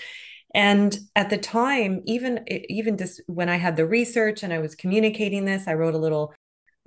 And 0.56 0.98
at 1.18 1.30
the 1.30 1.38
time, 1.38 2.02
even 2.06 2.46
even 2.48 2.98
just 2.98 3.22
when 3.28 3.50
I 3.50 3.58
had 3.58 3.76
the 3.76 3.86
research 3.86 4.42
and 4.42 4.54
I 4.54 4.60
was 4.60 4.74
communicating 4.74 5.44
this, 5.44 5.68
I 5.68 5.74
wrote 5.74 5.96
a 5.96 6.00
little 6.00 6.34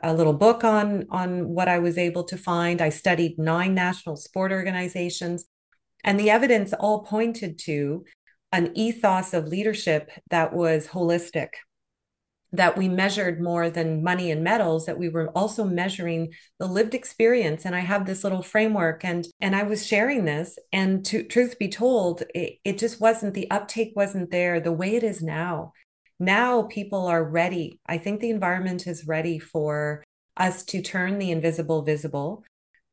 a 0.03 0.15
little 0.15 0.33
book 0.33 0.65
on 0.65 1.05
on 1.11 1.51
what 1.51 1.69
I 1.69 1.79
was 1.79 1.99
able 1.99 2.25
to 2.25 2.39
find. 2.39 2.81
I 2.81 2.89
studied 2.89 3.39
nine 3.39 3.75
national 3.75 4.17
sport 4.17 4.53
organizations. 4.53 5.45
And 6.03 6.19
the 6.19 6.31
evidence 6.31 6.73
all 6.73 7.03
pointed 7.05 7.59
to 7.67 8.07
an 8.53 8.73
ethos 8.75 9.35
of 9.35 9.49
leadership 9.49 10.11
that 10.31 10.55
was 10.55 10.87
holistic, 10.87 11.49
that 12.53 12.79
we 12.79 12.89
measured 12.89 13.43
more 13.43 13.69
than 13.69 14.03
money 14.03 14.31
and 14.31 14.43
medals, 14.43 14.87
that 14.87 14.99
we 14.99 15.09
were 15.09 15.29
also 15.31 15.65
measuring 15.65 16.33
the 16.59 16.67
lived 16.67 16.95
experience. 16.95 17.65
And 17.65 17.75
I 17.75 17.81
have 17.81 18.07
this 18.07 18.25
little 18.25 18.43
framework 18.43 19.05
and 19.05 19.27
and 19.41 19.55
I 19.55 19.65
was 19.65 19.87
sharing 19.87 20.25
this. 20.25 20.59
And 20.73 21.05
to 21.07 21.23
truth 21.23 21.59
be 21.59 21.69
told, 21.69 22.23
it, 22.35 22.59
it 22.65 22.79
just 22.79 23.01
wasn't 23.01 23.35
the 23.35 23.51
uptake 23.51 23.93
wasn't 23.95 24.31
there 24.31 24.61
the 24.61 24.73
way 24.73 24.97
it 24.97 25.03
is 25.03 25.23
now. 25.23 25.73
Now 26.19 26.63
people 26.63 27.07
are 27.07 27.23
ready. 27.23 27.81
I 27.87 27.99
think 27.99 28.21
the 28.21 28.31
environment 28.31 28.87
is 28.87 29.07
ready 29.07 29.39
for 29.39 30.05
us 30.37 30.65
to 30.65 30.83
turn 30.83 31.19
the 31.19 31.31
invisible 31.31 31.83
visible 31.83 32.45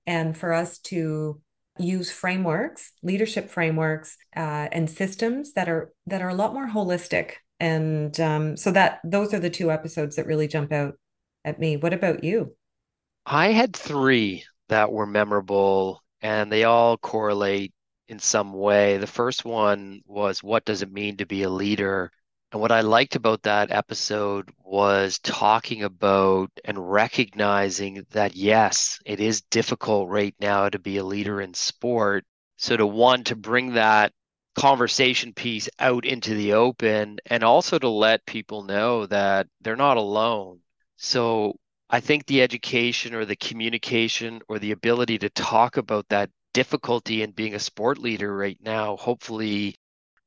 and 0.05 0.37
for 0.37 0.53
us 0.53 0.79
to 0.79 1.41
use 1.77 2.11
frameworks, 2.11 2.91
leadership 3.03 3.49
frameworks, 3.49 4.17
uh, 4.35 4.67
and 4.71 4.89
systems 4.89 5.53
that 5.53 5.67
are 5.69 5.91
that 6.07 6.21
are 6.21 6.29
a 6.29 6.35
lot 6.35 6.53
more 6.53 6.67
holistic. 6.67 7.33
And 7.59 8.19
um, 8.19 8.57
so 8.57 8.71
that 8.71 8.99
those 9.03 9.33
are 9.33 9.39
the 9.39 9.49
two 9.49 9.71
episodes 9.71 10.15
that 10.15 10.27
really 10.27 10.47
jump 10.47 10.71
out 10.71 10.95
at 11.43 11.59
me. 11.59 11.77
What 11.77 11.93
about 11.93 12.23
you? 12.23 12.55
I 13.25 13.51
had 13.51 13.75
three 13.75 14.45
that 14.69 14.91
were 14.91 15.05
memorable, 15.05 16.03
and 16.21 16.51
they 16.51 16.63
all 16.63 16.97
correlate 16.97 17.73
in 18.07 18.19
some 18.19 18.53
way. 18.53 18.97
The 18.97 19.07
first 19.07 19.45
one 19.45 20.01
was 20.05 20.43
what 20.43 20.65
does 20.65 20.81
it 20.81 20.91
mean 20.91 21.17
to 21.17 21.25
be 21.25 21.43
a 21.43 21.49
leader? 21.49 22.11
And 22.51 22.61
what 22.61 22.71
I 22.71 22.81
liked 22.81 23.15
about 23.15 23.43
that 23.43 23.71
episode 23.71 24.49
was 24.63 25.19
talking 25.19 25.83
about 25.83 26.51
and 26.63 26.91
recognizing 26.91 28.05
that, 28.11 28.35
yes, 28.35 28.99
it 29.05 29.19
is 29.19 29.41
difficult 29.41 30.09
right 30.09 30.35
now 30.39 30.69
to 30.69 30.79
be 30.79 30.97
a 30.97 31.03
leader 31.03 31.41
in 31.41 31.53
sport. 31.53 32.25
So, 32.57 32.77
to 32.77 32.87
one, 32.87 33.23
to 33.25 33.35
bring 33.35 33.73
that 33.73 34.13
conversation 34.55 35.33
piece 35.33 35.69
out 35.79 36.05
into 36.05 36.33
the 36.35 36.53
open 36.53 37.19
and 37.27 37.43
also 37.43 37.77
to 37.79 37.89
let 37.89 38.25
people 38.25 38.63
know 38.63 39.05
that 39.07 39.47
they're 39.61 39.75
not 39.75 39.97
alone. 39.97 40.59
So, 40.97 41.59
I 41.89 41.99
think 41.99 42.25
the 42.25 42.41
education 42.41 43.13
or 43.13 43.25
the 43.25 43.35
communication 43.35 44.41
or 44.47 44.59
the 44.59 44.71
ability 44.71 45.19
to 45.19 45.29
talk 45.29 45.77
about 45.77 46.07
that 46.09 46.31
difficulty 46.53 47.21
in 47.21 47.31
being 47.31 47.53
a 47.55 47.59
sport 47.59 47.97
leader 47.99 48.35
right 48.35 48.57
now, 48.61 48.97
hopefully 48.97 49.75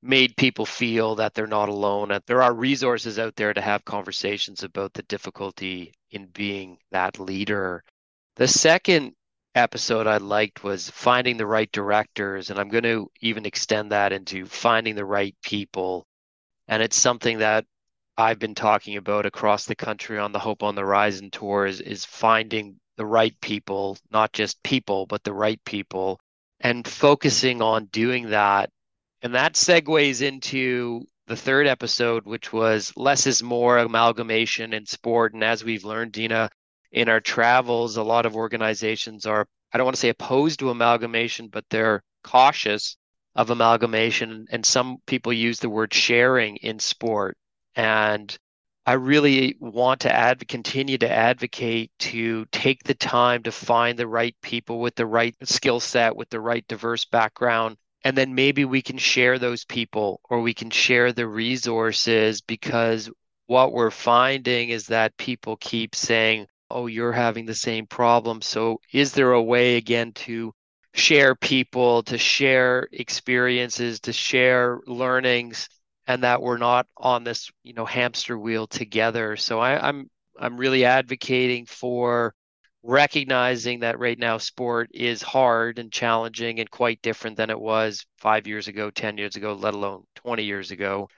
made 0.02 0.36
people 0.36 0.66
feel 0.66 1.16
that 1.16 1.34
they're 1.34 1.46
not 1.46 1.68
alone 1.68 2.10
and 2.12 2.22
there 2.26 2.42
are 2.42 2.54
resources 2.54 3.18
out 3.18 3.34
there 3.36 3.52
to 3.52 3.60
have 3.60 3.84
conversations 3.84 4.62
about 4.62 4.92
the 4.94 5.02
difficulty 5.04 5.92
in 6.10 6.26
being 6.26 6.78
that 6.92 7.18
leader 7.18 7.82
the 8.36 8.46
second 8.46 9.12
episode 9.58 10.06
i 10.06 10.16
liked 10.16 10.64
was 10.64 10.90
finding 10.90 11.36
the 11.36 11.46
right 11.46 11.70
directors 11.72 12.50
and 12.50 12.58
i'm 12.58 12.68
going 12.68 12.84
to 12.84 13.10
even 13.20 13.44
extend 13.44 13.92
that 13.92 14.12
into 14.12 14.46
finding 14.46 14.94
the 14.94 15.04
right 15.04 15.36
people 15.42 16.06
and 16.68 16.82
it's 16.82 16.96
something 16.96 17.38
that 17.38 17.64
i've 18.16 18.38
been 18.38 18.54
talking 18.54 18.96
about 18.96 19.26
across 19.26 19.66
the 19.66 19.76
country 19.76 20.18
on 20.18 20.32
the 20.32 20.38
hope 20.38 20.62
on 20.62 20.74
the 20.74 20.82
horizon 20.82 21.30
tours 21.30 21.80
is 21.80 22.04
finding 22.04 22.76
the 22.96 23.06
right 23.06 23.38
people 23.40 23.98
not 24.10 24.32
just 24.32 24.62
people 24.62 25.06
but 25.06 25.22
the 25.24 25.32
right 25.32 25.62
people 25.64 26.18
and 26.60 26.86
focusing 26.86 27.60
on 27.60 27.84
doing 27.86 28.30
that 28.30 28.70
and 29.22 29.34
that 29.34 29.54
segues 29.54 30.22
into 30.22 31.04
the 31.28 31.36
third 31.36 31.66
episode, 31.66 32.24
which 32.24 32.52
was 32.52 32.92
less 32.96 33.26
is 33.26 33.42
more 33.42 33.78
amalgamation 33.78 34.72
in 34.72 34.86
sport. 34.86 35.34
And 35.34 35.44
as 35.44 35.62
we've 35.62 35.84
learned, 35.84 36.12
Dina, 36.12 36.50
in 36.92 37.08
our 37.08 37.20
travels, 37.20 37.96
a 37.96 38.02
lot 38.02 38.26
of 38.26 38.36
organizations 38.36 39.26
are, 39.26 39.46
I 39.72 39.78
don't 39.78 39.84
want 39.84 39.96
to 39.96 40.00
say 40.00 40.08
opposed 40.08 40.60
to 40.60 40.70
amalgamation, 40.70 41.48
but 41.48 41.64
they're 41.70 42.02
cautious 42.24 42.96
of 43.34 43.50
amalgamation. 43.50 44.46
And 44.50 44.64
some 44.64 44.98
people 45.06 45.32
use 45.32 45.60
the 45.60 45.70
word 45.70 45.92
sharing 45.92 46.56
in 46.56 46.78
sport. 46.78 47.36
And 47.74 48.36
I 48.86 48.94
really 48.94 49.56
want 49.60 50.00
to 50.00 50.14
adv- 50.14 50.46
continue 50.48 50.98
to 50.98 51.10
advocate 51.10 51.92
to 52.00 52.46
take 52.52 52.82
the 52.84 52.94
time 52.94 53.42
to 53.42 53.52
find 53.52 53.98
the 53.98 54.06
right 54.06 54.34
people 54.42 54.80
with 54.80 54.94
the 54.94 55.06
right 55.06 55.36
skill 55.44 55.80
set, 55.80 56.16
with 56.16 56.30
the 56.30 56.40
right 56.40 56.66
diverse 56.68 57.04
background 57.04 57.76
and 58.04 58.16
then 58.16 58.34
maybe 58.34 58.64
we 58.64 58.80
can 58.82 58.96
share 58.96 59.38
those 59.38 59.64
people 59.64 60.20
or 60.30 60.40
we 60.40 60.54
can 60.54 60.70
share 60.70 61.12
the 61.12 61.26
resources 61.26 62.40
because 62.40 63.10
what 63.46 63.72
we're 63.72 63.90
finding 63.90 64.68
is 64.70 64.86
that 64.86 65.16
people 65.16 65.56
keep 65.56 65.94
saying 65.94 66.46
oh 66.70 66.86
you're 66.86 67.12
having 67.12 67.46
the 67.46 67.54
same 67.54 67.86
problem 67.86 68.40
so 68.40 68.80
is 68.92 69.12
there 69.12 69.32
a 69.32 69.42
way 69.42 69.76
again 69.76 70.12
to 70.12 70.52
share 70.94 71.34
people 71.34 72.02
to 72.02 72.18
share 72.18 72.88
experiences 72.92 74.00
to 74.00 74.12
share 74.12 74.80
learnings 74.86 75.68
and 76.06 76.22
that 76.22 76.42
we're 76.42 76.58
not 76.58 76.86
on 76.96 77.24
this 77.24 77.50
you 77.62 77.74
know 77.74 77.84
hamster 77.84 78.38
wheel 78.38 78.66
together 78.66 79.36
so 79.36 79.60
I, 79.60 79.88
i'm 79.88 80.10
i'm 80.38 80.56
really 80.56 80.84
advocating 80.84 81.66
for 81.66 82.34
recognizing 82.82 83.80
that 83.80 83.98
right 83.98 84.18
now 84.18 84.38
sport 84.38 84.90
is 84.94 85.20
hard 85.22 85.78
and 85.78 85.92
challenging 85.92 86.60
and 86.60 86.70
quite 86.70 87.02
different 87.02 87.36
than 87.36 87.50
it 87.50 87.60
was 87.60 88.06
five 88.18 88.46
years 88.46 88.68
ago, 88.68 88.90
10 88.90 89.18
years 89.18 89.36
ago, 89.36 89.52
let 89.52 89.74
alone 89.74 90.04
20 90.16 90.44
years 90.44 90.70
ago. 90.70 91.08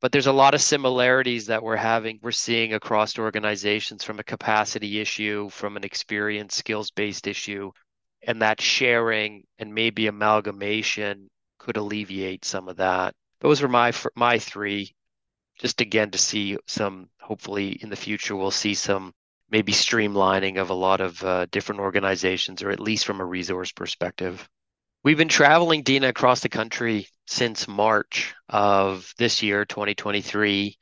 But 0.00 0.12
there's 0.12 0.26
a 0.26 0.32
lot 0.32 0.54
of 0.54 0.60
similarities 0.60 1.46
that 1.46 1.62
we're 1.62 1.76
having, 1.76 2.18
we're 2.22 2.30
seeing 2.30 2.74
across 2.74 3.18
organizations 3.18 4.04
from 4.04 4.18
a 4.18 4.24
capacity 4.24 5.00
issue, 5.00 5.48
from 5.48 5.76
an 5.76 5.84
experience, 5.84 6.54
skills 6.54 6.90
based 6.90 7.26
issue, 7.26 7.72
and 8.22 8.42
that 8.42 8.60
sharing 8.60 9.44
and 9.58 9.74
maybe 9.74 10.06
amalgamation 10.06 11.30
could 11.58 11.76
alleviate 11.76 12.44
some 12.44 12.68
of 12.68 12.76
that. 12.76 13.14
Those 13.40 13.62
were 13.62 13.68
my 13.68 13.92
my 14.14 14.38
three. 14.38 14.94
Just 15.58 15.80
again 15.80 16.10
to 16.10 16.18
see 16.18 16.58
some. 16.66 17.08
Hopefully, 17.20 17.78
in 17.82 17.88
the 17.88 17.96
future, 17.96 18.36
we'll 18.36 18.50
see 18.50 18.74
some 18.74 19.12
maybe 19.50 19.72
streamlining 19.72 20.58
of 20.58 20.70
a 20.70 20.74
lot 20.74 21.00
of 21.00 21.22
uh, 21.24 21.46
different 21.46 21.80
organizations, 21.80 22.62
or 22.62 22.70
at 22.70 22.80
least 22.80 23.06
from 23.06 23.20
a 23.20 23.24
resource 23.24 23.72
perspective. 23.72 24.48
We've 25.06 25.16
been 25.16 25.28
traveling, 25.28 25.84
Dina, 25.84 26.08
across 26.08 26.40
the 26.40 26.48
country 26.48 27.06
since 27.28 27.68
March 27.68 28.34
of 28.48 29.14
this 29.18 29.40
year, 29.40 29.64
2023, 29.64 30.76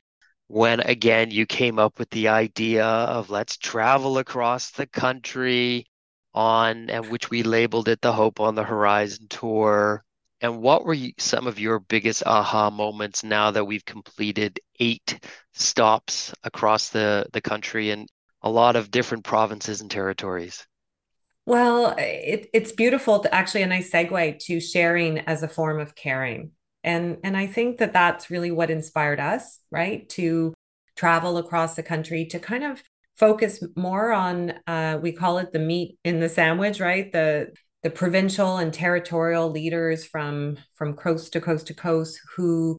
when 0.47 0.79
again 0.79 1.29
you 1.29 1.45
came 1.45 1.77
up 1.77 1.99
with 1.99 2.09
the 2.09 2.29
idea 2.29 2.87
of 2.87 3.29
let's 3.29 3.55
travel 3.55 4.17
across 4.17 4.71
the 4.71 4.87
country 4.87 5.85
on, 6.33 6.89
and 6.89 7.11
which 7.11 7.29
we 7.29 7.43
labeled 7.43 7.87
it 7.87 8.01
the 8.01 8.11
Hope 8.11 8.39
on 8.39 8.55
the 8.55 8.63
Horizon 8.63 9.27
Tour. 9.29 10.03
And 10.41 10.59
what 10.59 10.85
were 10.85 10.97
some 11.19 11.45
of 11.45 11.59
your 11.59 11.77
biggest 11.77 12.23
aha 12.25 12.71
moments 12.71 13.23
now 13.23 13.51
that 13.51 13.65
we've 13.65 13.85
completed 13.85 14.59
eight 14.79 15.19
stops 15.53 16.33
across 16.43 16.89
the, 16.89 17.27
the 17.31 17.41
country 17.41 17.91
and 17.91 18.09
a 18.41 18.49
lot 18.49 18.75
of 18.75 18.89
different 18.89 19.23
provinces 19.23 19.81
and 19.81 19.91
territories. 19.91 20.65
Well, 21.45 21.93
it, 21.97 22.49
it's 22.53 22.71
beautiful 22.71 23.19
to 23.19 23.33
actually 23.33 23.61
a 23.61 23.67
nice 23.67 23.91
segue 23.91 24.39
to 24.39 24.59
sharing 24.59 25.19
as 25.19 25.43
a 25.43 25.47
form 25.47 25.79
of 25.79 25.95
caring. 25.95 26.51
And, 26.83 27.17
and 27.23 27.37
I 27.37 27.47
think 27.47 27.77
that 27.77 27.93
that's 27.93 28.29
really 28.29 28.51
what 28.51 28.71
inspired 28.71 29.19
us, 29.19 29.59
right? 29.71 30.07
To 30.09 30.53
travel 30.95 31.37
across 31.37 31.75
the 31.75 31.83
country 31.83 32.25
to 32.25 32.39
kind 32.39 32.63
of 32.63 32.81
focus 33.15 33.63
more 33.75 34.11
on, 34.11 34.53
uh, 34.67 34.99
we 35.01 35.11
call 35.11 35.37
it 35.37 35.51
the 35.51 35.59
meat 35.59 35.97
in 36.03 36.19
the 36.19 36.29
sandwich, 36.29 36.79
right? 36.79 37.11
The, 37.11 37.53
the 37.83 37.91
provincial 37.91 38.57
and 38.57 38.73
territorial 38.73 39.51
leaders 39.51 40.03
from 40.05 40.57
from 40.73 40.95
coast 40.95 41.33
to 41.33 41.39
coast 41.39 41.67
to 41.67 41.73
coast 41.75 42.19
who 42.35 42.77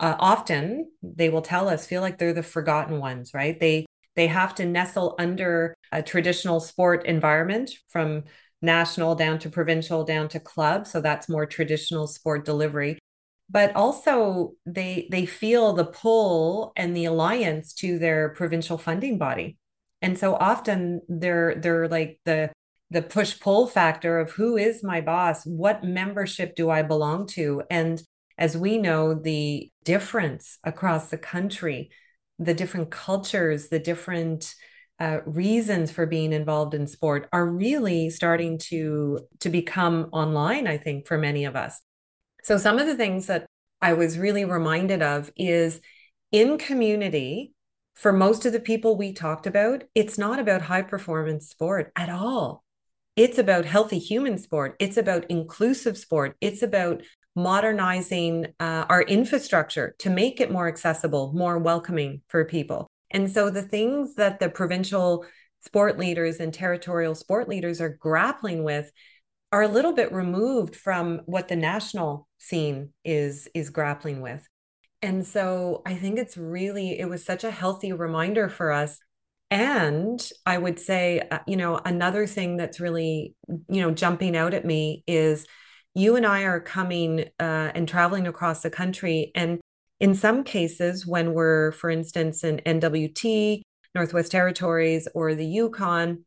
uh, 0.00 0.16
often 0.18 0.90
they 1.02 1.28
will 1.28 1.42
tell 1.42 1.68
us 1.68 1.86
feel 1.86 2.00
like 2.00 2.16
they're 2.16 2.32
the 2.32 2.42
forgotten 2.42 2.98
ones 2.98 3.32
right 3.34 3.60
they 3.60 3.84
they 4.16 4.26
have 4.26 4.54
to 4.56 4.64
nestle 4.64 5.14
under 5.18 5.74
a 5.92 6.02
traditional 6.02 6.58
sport 6.60 7.06
environment 7.06 7.70
from 7.88 8.24
national 8.62 9.14
down 9.14 9.38
to 9.40 9.50
provincial 9.50 10.04
down 10.04 10.28
to 10.28 10.40
club. 10.40 10.86
So 10.86 11.00
that's 11.00 11.28
more 11.28 11.46
traditional 11.46 12.06
sport 12.06 12.44
delivery. 12.44 12.98
But 13.48 13.76
also 13.76 14.54
they 14.64 15.08
they 15.10 15.26
feel 15.26 15.72
the 15.72 15.84
pull 15.84 16.72
and 16.76 16.96
the 16.96 17.04
alliance 17.04 17.72
to 17.74 17.98
their 17.98 18.30
provincial 18.30 18.78
funding 18.78 19.18
body. 19.18 19.58
And 20.02 20.18
so 20.18 20.34
often 20.34 21.02
they're 21.08 21.54
they're 21.54 21.88
like 21.88 22.18
the 22.24 22.50
the 22.90 23.02
push 23.02 23.38
pull 23.38 23.66
factor 23.66 24.18
of 24.18 24.32
who 24.32 24.56
is 24.56 24.82
my 24.82 25.00
boss? 25.00 25.44
What 25.44 25.84
membership 25.84 26.54
do 26.56 26.70
i 26.70 26.82
belong 26.82 27.26
to? 27.28 27.62
And 27.70 28.02
as 28.38 28.56
we 28.56 28.78
know 28.78 29.14
the 29.14 29.70
difference 29.84 30.58
across 30.64 31.08
the 31.08 31.18
country 31.18 31.90
the 32.38 32.54
different 32.54 32.90
cultures 32.90 33.68
the 33.68 33.78
different 33.78 34.54
uh, 34.98 35.18
reasons 35.26 35.90
for 35.90 36.06
being 36.06 36.32
involved 36.32 36.72
in 36.72 36.86
sport 36.86 37.28
are 37.32 37.46
really 37.46 38.08
starting 38.08 38.58
to 38.58 39.20
to 39.40 39.48
become 39.48 40.08
online 40.12 40.66
i 40.66 40.76
think 40.76 41.06
for 41.06 41.18
many 41.18 41.44
of 41.44 41.54
us. 41.54 41.80
So 42.42 42.56
some 42.56 42.78
of 42.78 42.86
the 42.86 42.96
things 42.96 43.26
that 43.26 43.46
i 43.82 43.92
was 43.92 44.18
really 44.18 44.44
reminded 44.44 45.02
of 45.02 45.30
is 45.36 45.80
in 46.32 46.58
community 46.58 47.52
for 47.94 48.12
most 48.12 48.46
of 48.46 48.52
the 48.52 48.60
people 48.60 48.96
we 48.96 49.12
talked 49.12 49.46
about 49.46 49.84
it's 49.94 50.18
not 50.18 50.38
about 50.38 50.62
high 50.62 50.82
performance 50.82 51.48
sport 51.48 51.92
at 51.96 52.08
all. 52.08 52.64
It's 53.16 53.38
about 53.38 53.64
healthy 53.64 53.98
human 53.98 54.36
sport. 54.36 54.76
It's 54.78 54.98
about 54.98 55.30
inclusive 55.30 55.96
sport. 55.96 56.36
It's 56.42 56.62
about 56.62 57.02
modernizing 57.36 58.46
uh, 58.58 58.86
our 58.88 59.02
infrastructure 59.02 59.94
to 59.98 60.10
make 60.10 60.40
it 60.40 60.50
more 60.50 60.66
accessible 60.66 61.32
more 61.34 61.58
welcoming 61.58 62.22
for 62.28 62.44
people 62.44 62.88
and 63.10 63.30
so 63.30 63.50
the 63.50 63.62
things 63.62 64.14
that 64.16 64.40
the 64.40 64.48
provincial 64.48 65.24
sport 65.66 65.98
leaders 65.98 66.38
and 66.38 66.52
territorial 66.54 67.14
sport 67.14 67.48
leaders 67.48 67.80
are 67.80 67.96
grappling 68.00 68.64
with 68.64 68.90
are 69.52 69.62
a 69.62 69.68
little 69.68 69.92
bit 69.92 70.12
removed 70.12 70.74
from 70.74 71.20
what 71.26 71.48
the 71.48 71.56
national 71.56 72.28
scene 72.38 72.90
is 73.04 73.48
is 73.54 73.70
grappling 73.70 74.20
with. 74.20 74.46
And 75.02 75.26
so 75.26 75.82
I 75.86 75.94
think 75.94 76.18
it's 76.18 76.36
really 76.36 76.98
it 76.98 77.08
was 77.08 77.24
such 77.24 77.44
a 77.44 77.50
healthy 77.50 77.92
reminder 77.92 78.48
for 78.48 78.72
us 78.72 78.98
and 79.50 80.28
I 80.44 80.58
would 80.58 80.80
say 80.80 81.22
uh, 81.30 81.38
you 81.46 81.56
know 81.56 81.80
another 81.84 82.26
thing 82.26 82.56
that's 82.56 82.80
really 82.80 83.34
you 83.68 83.80
know 83.80 83.92
jumping 83.92 84.36
out 84.36 84.54
at 84.54 84.64
me 84.64 85.04
is 85.06 85.46
you 85.96 86.14
and 86.16 86.26
I 86.26 86.42
are 86.42 86.60
coming 86.60 87.24
uh, 87.40 87.70
and 87.74 87.88
traveling 87.88 88.26
across 88.26 88.62
the 88.62 88.70
country 88.70 89.32
and 89.34 89.60
in 89.98 90.14
some 90.14 90.44
cases, 90.44 91.06
when 91.06 91.32
we're, 91.32 91.72
for 91.72 91.88
instance, 91.88 92.44
in 92.44 92.58
NWT, 92.66 93.62
Northwest 93.94 94.30
Territories, 94.30 95.08
or 95.14 95.34
the 95.34 95.46
Yukon, 95.46 96.24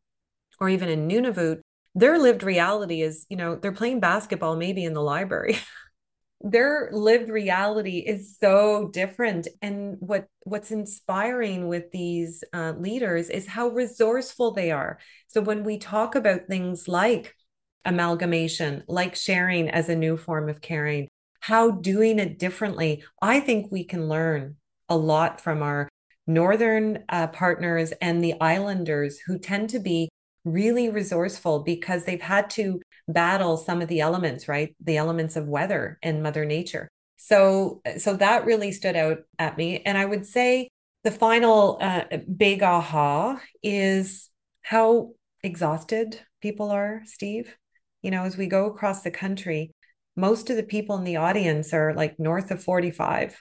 or 0.58 0.68
even 0.68 0.88
in 0.88 1.08
Nunavut, 1.08 1.60
their 1.94 2.18
lived 2.18 2.42
reality 2.42 3.02
is, 3.02 3.26
you 3.28 3.36
know, 3.36 3.56
they're 3.56 3.72
playing 3.72 4.00
basketball 4.00 4.56
maybe 4.56 4.84
in 4.84 4.94
the 4.94 5.02
library. 5.02 5.56
their 6.42 6.88
lived 6.92 7.28
reality 7.28 7.98
is 7.98 8.38
so 8.38 8.88
different 8.94 9.46
and 9.60 9.96
what 10.00 10.26
what's 10.44 10.70
inspiring 10.70 11.68
with 11.68 11.90
these 11.92 12.42
uh, 12.54 12.72
leaders 12.78 13.28
is 13.28 13.46
how 13.46 13.68
resourceful 13.68 14.50
they 14.50 14.70
are 14.70 14.98
so 15.28 15.42
when 15.42 15.64
we 15.64 15.76
talk 15.76 16.14
about 16.14 16.46
things 16.48 16.88
like 16.88 17.36
amalgamation 17.84 18.84
like 18.88 19.14
sharing 19.16 19.68
as 19.68 19.88
a 19.88 19.96
new 19.96 20.16
form 20.16 20.48
of 20.48 20.60
caring. 20.60 21.08
How 21.40 21.70
doing 21.70 22.18
it 22.18 22.38
differently, 22.38 23.02
I 23.22 23.40
think 23.40 23.70
we 23.70 23.84
can 23.84 24.08
learn 24.08 24.56
a 24.88 24.96
lot 24.96 25.40
from 25.40 25.62
our 25.62 25.88
northern 26.26 27.04
uh, 27.08 27.28
partners 27.28 27.92
and 28.00 28.22
the 28.22 28.34
islanders 28.40 29.20
who 29.20 29.38
tend 29.38 29.70
to 29.70 29.78
be 29.78 30.08
really 30.44 30.88
resourceful 30.88 31.60
because 31.60 32.04
they've 32.04 32.20
had 32.20 32.50
to 32.50 32.80
battle 33.08 33.56
some 33.56 33.82
of 33.82 33.88
the 33.88 34.00
elements 34.00 34.48
right? 34.48 34.74
The 34.80 34.96
elements 34.96 35.36
of 35.36 35.48
weather 35.48 35.98
and 36.02 36.22
mother 36.22 36.44
nature. 36.44 36.88
So 37.16 37.82
so 37.98 38.16
that 38.16 38.46
really 38.46 38.72
stood 38.72 38.96
out 38.96 39.18
at 39.38 39.56
me. 39.56 39.82
And 39.84 39.98
i 39.98 40.04
would 40.04 40.26
say 40.26 40.68
the 41.04 41.10
final 41.10 41.78
uh, 41.80 42.04
big 42.36 42.62
aha 42.62 43.40
is 43.62 44.28
how 44.62 45.12
exhausted 45.42 46.20
people 46.42 46.70
are 46.70 47.02
steve 47.06 47.56
you 48.02 48.10
know 48.10 48.24
as 48.24 48.36
we 48.36 48.46
go 48.46 48.66
across 48.66 49.02
the 49.02 49.10
country 49.10 49.72
most 50.16 50.50
of 50.50 50.56
the 50.56 50.62
people 50.62 50.96
in 50.96 51.04
the 51.04 51.16
audience 51.16 51.72
are 51.72 51.94
like 51.94 52.18
north 52.18 52.50
of 52.50 52.62
45 52.62 53.40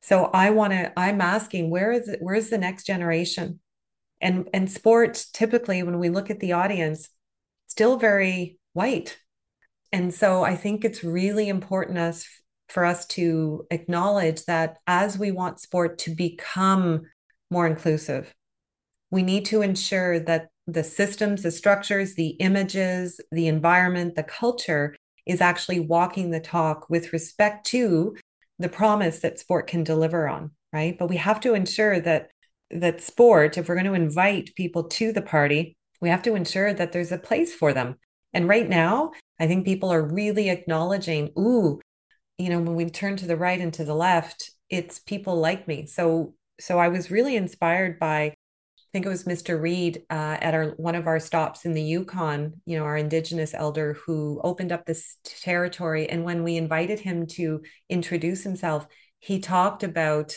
so 0.00 0.26
i 0.26 0.50
want 0.50 0.72
to 0.72 0.92
i'm 0.98 1.20
asking 1.20 1.70
where 1.70 1.92
is 1.92 2.08
it 2.08 2.18
where's 2.20 2.48
the 2.48 2.58
next 2.58 2.84
generation? 2.84 3.60
And 4.20 4.48
and 4.54 4.70
sports 4.70 5.28
typically 5.30 5.82
when 5.82 5.98
we 5.98 6.08
look 6.08 6.30
at 6.30 6.40
the 6.40 6.52
audience 6.52 7.08
still 7.66 7.98
very 7.98 8.58
white. 8.72 9.18
And 9.92 10.12
so 10.14 10.42
i 10.44 10.56
think 10.56 10.84
it's 10.84 11.04
really 11.04 11.48
important 11.48 11.98
us 11.98 12.26
for 12.68 12.84
us 12.84 13.06
to 13.06 13.66
acknowledge 13.70 14.44
that 14.44 14.78
as 14.86 15.18
we 15.18 15.30
want 15.30 15.60
sport 15.60 15.98
to 15.98 16.14
become 16.14 17.02
more 17.50 17.66
inclusive 17.66 18.34
we 19.10 19.22
need 19.22 19.44
to 19.46 19.62
ensure 19.62 20.18
that 20.18 20.48
the 20.66 20.84
systems 20.84 21.42
the 21.42 21.50
structures 21.50 22.14
the 22.14 22.30
images 22.40 23.20
the 23.30 23.46
environment 23.46 24.16
the 24.16 24.22
culture 24.22 24.94
is 25.26 25.40
actually 25.40 25.80
walking 25.80 26.30
the 26.30 26.40
talk 26.40 26.88
with 26.88 27.12
respect 27.12 27.66
to 27.66 28.16
the 28.58 28.68
promise 28.68 29.18
that 29.18 29.38
sport 29.38 29.66
can 29.66 29.84
deliver 29.84 30.28
on, 30.28 30.52
right? 30.72 30.96
But 30.98 31.08
we 31.08 31.16
have 31.16 31.40
to 31.40 31.54
ensure 31.54 32.00
that 32.00 32.30
that 32.70 33.02
sport, 33.02 33.58
if 33.58 33.68
we're 33.68 33.74
going 33.74 33.86
to 33.86 33.94
invite 33.94 34.54
people 34.56 34.84
to 34.84 35.12
the 35.12 35.22
party, 35.22 35.76
we 36.00 36.08
have 36.08 36.22
to 36.22 36.34
ensure 36.34 36.72
that 36.72 36.92
there's 36.92 37.12
a 37.12 37.18
place 37.18 37.54
for 37.54 37.72
them. 37.72 37.96
And 38.32 38.48
right 38.48 38.68
now, 38.68 39.12
I 39.38 39.46
think 39.46 39.64
people 39.64 39.92
are 39.92 40.02
really 40.02 40.48
acknowledging, 40.48 41.32
ooh, 41.38 41.80
you 42.38 42.50
know, 42.50 42.60
when 42.60 42.74
we 42.74 42.86
turn 42.86 43.16
to 43.16 43.26
the 43.26 43.36
right 43.36 43.60
and 43.60 43.72
to 43.74 43.84
the 43.84 43.94
left, 43.94 44.50
it's 44.68 44.98
people 44.98 45.36
like 45.36 45.68
me. 45.68 45.86
So 45.86 46.34
so 46.58 46.78
I 46.78 46.88
was 46.88 47.10
really 47.10 47.36
inspired 47.36 47.98
by 47.98 48.34
think 48.96 49.04
it 49.04 49.10
was 49.10 49.24
Mr. 49.24 49.60
Reed 49.60 50.04
uh, 50.08 50.38
at 50.40 50.54
our 50.54 50.68
one 50.78 50.94
of 50.94 51.06
our 51.06 51.20
stops 51.20 51.66
in 51.66 51.74
the 51.74 51.82
Yukon, 51.82 52.62
you 52.64 52.78
know, 52.78 52.84
our 52.84 52.96
indigenous 52.96 53.52
elder 53.52 53.92
who 54.06 54.40
opened 54.42 54.72
up 54.72 54.86
this 54.86 55.18
territory. 55.22 56.08
And 56.08 56.24
when 56.24 56.42
we 56.42 56.56
invited 56.56 57.00
him 57.00 57.26
to 57.32 57.60
introduce 57.90 58.42
himself, 58.42 58.86
he 59.18 59.38
talked 59.38 59.82
about, 59.82 60.34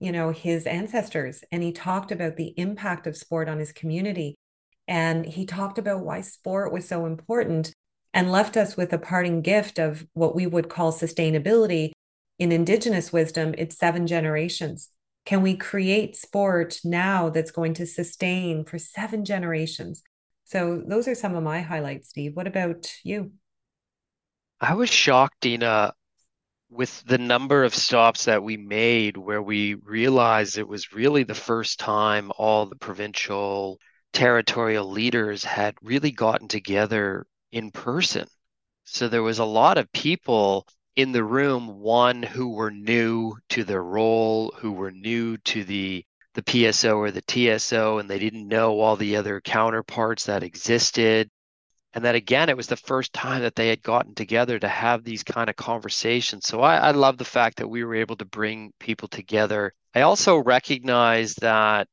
you 0.00 0.10
know, 0.10 0.30
his 0.30 0.66
ancestors 0.66 1.44
and 1.52 1.62
he 1.62 1.70
talked 1.70 2.10
about 2.10 2.36
the 2.36 2.54
impact 2.56 3.06
of 3.06 3.14
sport 3.14 3.46
on 3.46 3.58
his 3.58 3.72
community. 3.72 4.36
And 4.88 5.26
he 5.26 5.44
talked 5.44 5.76
about 5.76 6.02
why 6.02 6.22
sport 6.22 6.72
was 6.72 6.88
so 6.88 7.04
important 7.04 7.74
and 8.14 8.32
left 8.32 8.56
us 8.56 8.74
with 8.74 8.94
a 8.94 8.98
parting 8.98 9.42
gift 9.42 9.78
of 9.78 10.06
what 10.14 10.34
we 10.34 10.46
would 10.46 10.70
call 10.70 10.94
sustainability. 10.94 11.90
In 12.38 12.52
indigenous 12.52 13.12
wisdom, 13.12 13.54
it's 13.58 13.76
seven 13.76 14.06
generations 14.06 14.88
can 15.24 15.42
we 15.42 15.56
create 15.56 16.16
sport 16.16 16.80
now 16.84 17.28
that's 17.28 17.50
going 17.50 17.74
to 17.74 17.86
sustain 17.86 18.64
for 18.64 18.78
seven 18.78 19.24
generations? 19.24 20.02
So 20.44 20.82
those 20.86 21.06
are 21.08 21.14
some 21.14 21.34
of 21.34 21.42
my 21.42 21.60
highlights, 21.60 22.08
Steve. 22.10 22.34
What 22.34 22.46
about 22.46 22.92
you? 23.04 23.32
I 24.60 24.74
was 24.74 24.90
shocked, 24.90 25.40
Dina, 25.40 25.94
with 26.70 27.02
the 27.06 27.18
number 27.18 27.64
of 27.64 27.74
stops 27.74 28.24
that 28.24 28.42
we 28.42 28.56
made 28.56 29.16
where 29.16 29.42
we 29.42 29.74
realized 29.74 30.58
it 30.58 30.68
was 30.68 30.92
really 30.92 31.22
the 31.22 31.34
first 31.34 31.78
time 31.78 32.32
all 32.36 32.66
the 32.66 32.76
provincial 32.76 33.78
territorial 34.12 34.90
leaders 34.90 35.44
had 35.44 35.74
really 35.82 36.10
gotten 36.10 36.48
together 36.48 37.26
in 37.50 37.70
person. 37.70 38.26
So 38.84 39.08
there 39.08 39.22
was 39.22 39.38
a 39.38 39.44
lot 39.44 39.78
of 39.78 39.92
people 39.92 40.66
in 40.94 41.12
the 41.12 41.24
room 41.24 41.80
one 41.80 42.22
who 42.22 42.50
were 42.50 42.70
new 42.70 43.34
to 43.48 43.64
their 43.64 43.82
role, 43.82 44.52
who 44.58 44.72
were 44.72 44.90
new 44.90 45.36
to 45.38 45.64
the 45.64 46.04
the 46.34 46.42
PSO 46.42 46.96
or 46.96 47.10
the 47.10 47.22
TSO, 47.58 47.98
and 47.98 48.08
they 48.08 48.18
didn't 48.18 48.48
know 48.48 48.80
all 48.80 48.96
the 48.96 49.16
other 49.16 49.40
counterparts 49.40 50.24
that 50.26 50.42
existed. 50.42 51.30
And 51.94 52.04
that 52.06 52.14
again, 52.14 52.48
it 52.48 52.56
was 52.56 52.68
the 52.68 52.76
first 52.76 53.12
time 53.12 53.42
that 53.42 53.54
they 53.54 53.68
had 53.68 53.82
gotten 53.82 54.14
together 54.14 54.58
to 54.58 54.68
have 54.68 55.04
these 55.04 55.22
kind 55.22 55.50
of 55.50 55.56
conversations. 55.56 56.46
So 56.46 56.62
I, 56.62 56.76
I 56.76 56.90
love 56.92 57.18
the 57.18 57.24
fact 57.24 57.58
that 57.58 57.68
we 57.68 57.84
were 57.84 57.94
able 57.94 58.16
to 58.16 58.24
bring 58.24 58.72
people 58.80 59.08
together. 59.08 59.74
I 59.94 60.00
also 60.02 60.38
recognize 60.38 61.34
that 61.36 61.86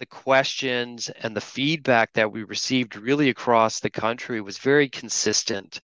the 0.00 0.06
questions 0.06 1.08
and 1.08 1.36
the 1.36 1.40
feedback 1.40 2.12
that 2.14 2.32
we 2.32 2.42
received 2.42 2.96
really 2.96 3.28
across 3.28 3.78
the 3.78 3.90
country 3.90 4.40
was 4.40 4.58
very 4.58 4.88
consistent 4.88 5.80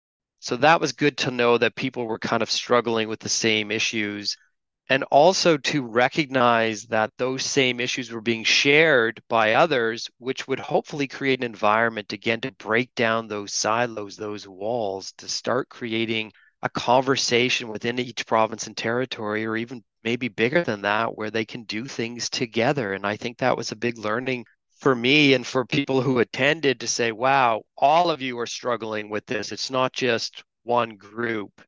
so 0.45 0.55
that 0.57 0.79
was 0.79 0.93
good 0.93 1.17
to 1.17 1.31
know 1.31 1.57
that 1.57 1.75
people 1.75 2.05
were 2.05 2.19
kind 2.19 2.41
of 2.43 2.51
struggling 2.51 3.09
with 3.09 3.19
the 3.19 3.29
same 3.29 3.71
issues. 3.71 4.37
and 4.89 5.03
also 5.11 5.57
to 5.57 5.83
recognize 5.83 6.85
that 6.85 7.11
those 7.17 7.43
same 7.45 7.79
issues 7.81 8.11
were 8.11 8.21
being 8.21 8.43
shared 8.45 9.21
by 9.29 9.53
others, 9.53 10.09
which 10.19 10.47
would 10.47 10.59
hopefully 10.61 11.07
create 11.07 11.39
an 11.41 11.45
environment 11.45 12.13
again 12.13 12.41
to 12.41 12.51
break 12.53 12.93
down 12.95 13.27
those 13.27 13.53
silos, 13.53 14.17
those 14.17 14.47
walls, 14.47 15.13
to 15.17 15.27
start 15.29 15.69
creating 15.69 16.31
a 16.63 16.69
conversation 16.69 17.67
within 17.69 17.99
each 17.99 18.25
province 18.27 18.67
and 18.67 18.77
territory, 18.77 19.45
or 19.45 19.57
even 19.57 19.83
maybe 20.05 20.29
bigger 20.29 20.63
than 20.63 20.83
that, 20.83 21.17
where 21.17 21.31
they 21.31 21.45
can 21.45 21.63
do 21.65 21.85
things 21.85 22.29
together. 22.29 22.93
And 22.93 23.05
I 23.05 23.17
think 23.17 23.39
that 23.39 23.57
was 23.57 23.71
a 23.73 23.75
big 23.75 23.97
learning 23.99 24.45
for 24.75 24.95
me 24.95 25.33
and 25.33 25.45
for 25.45 25.65
people 25.65 26.01
who 26.01 26.19
attended 26.19 26.79
to 26.79 26.87
say, 26.87 27.11
wow, 27.11 27.61
all 27.77 28.09
of 28.09 28.21
you 28.21 28.39
are 28.39 28.47
struggling 28.47 29.09
with 29.09 29.25
this. 29.25 29.51
It's 29.51 29.71
not 29.71 29.93
just 29.93 30.43
one 30.63 30.95
group. 30.95 31.61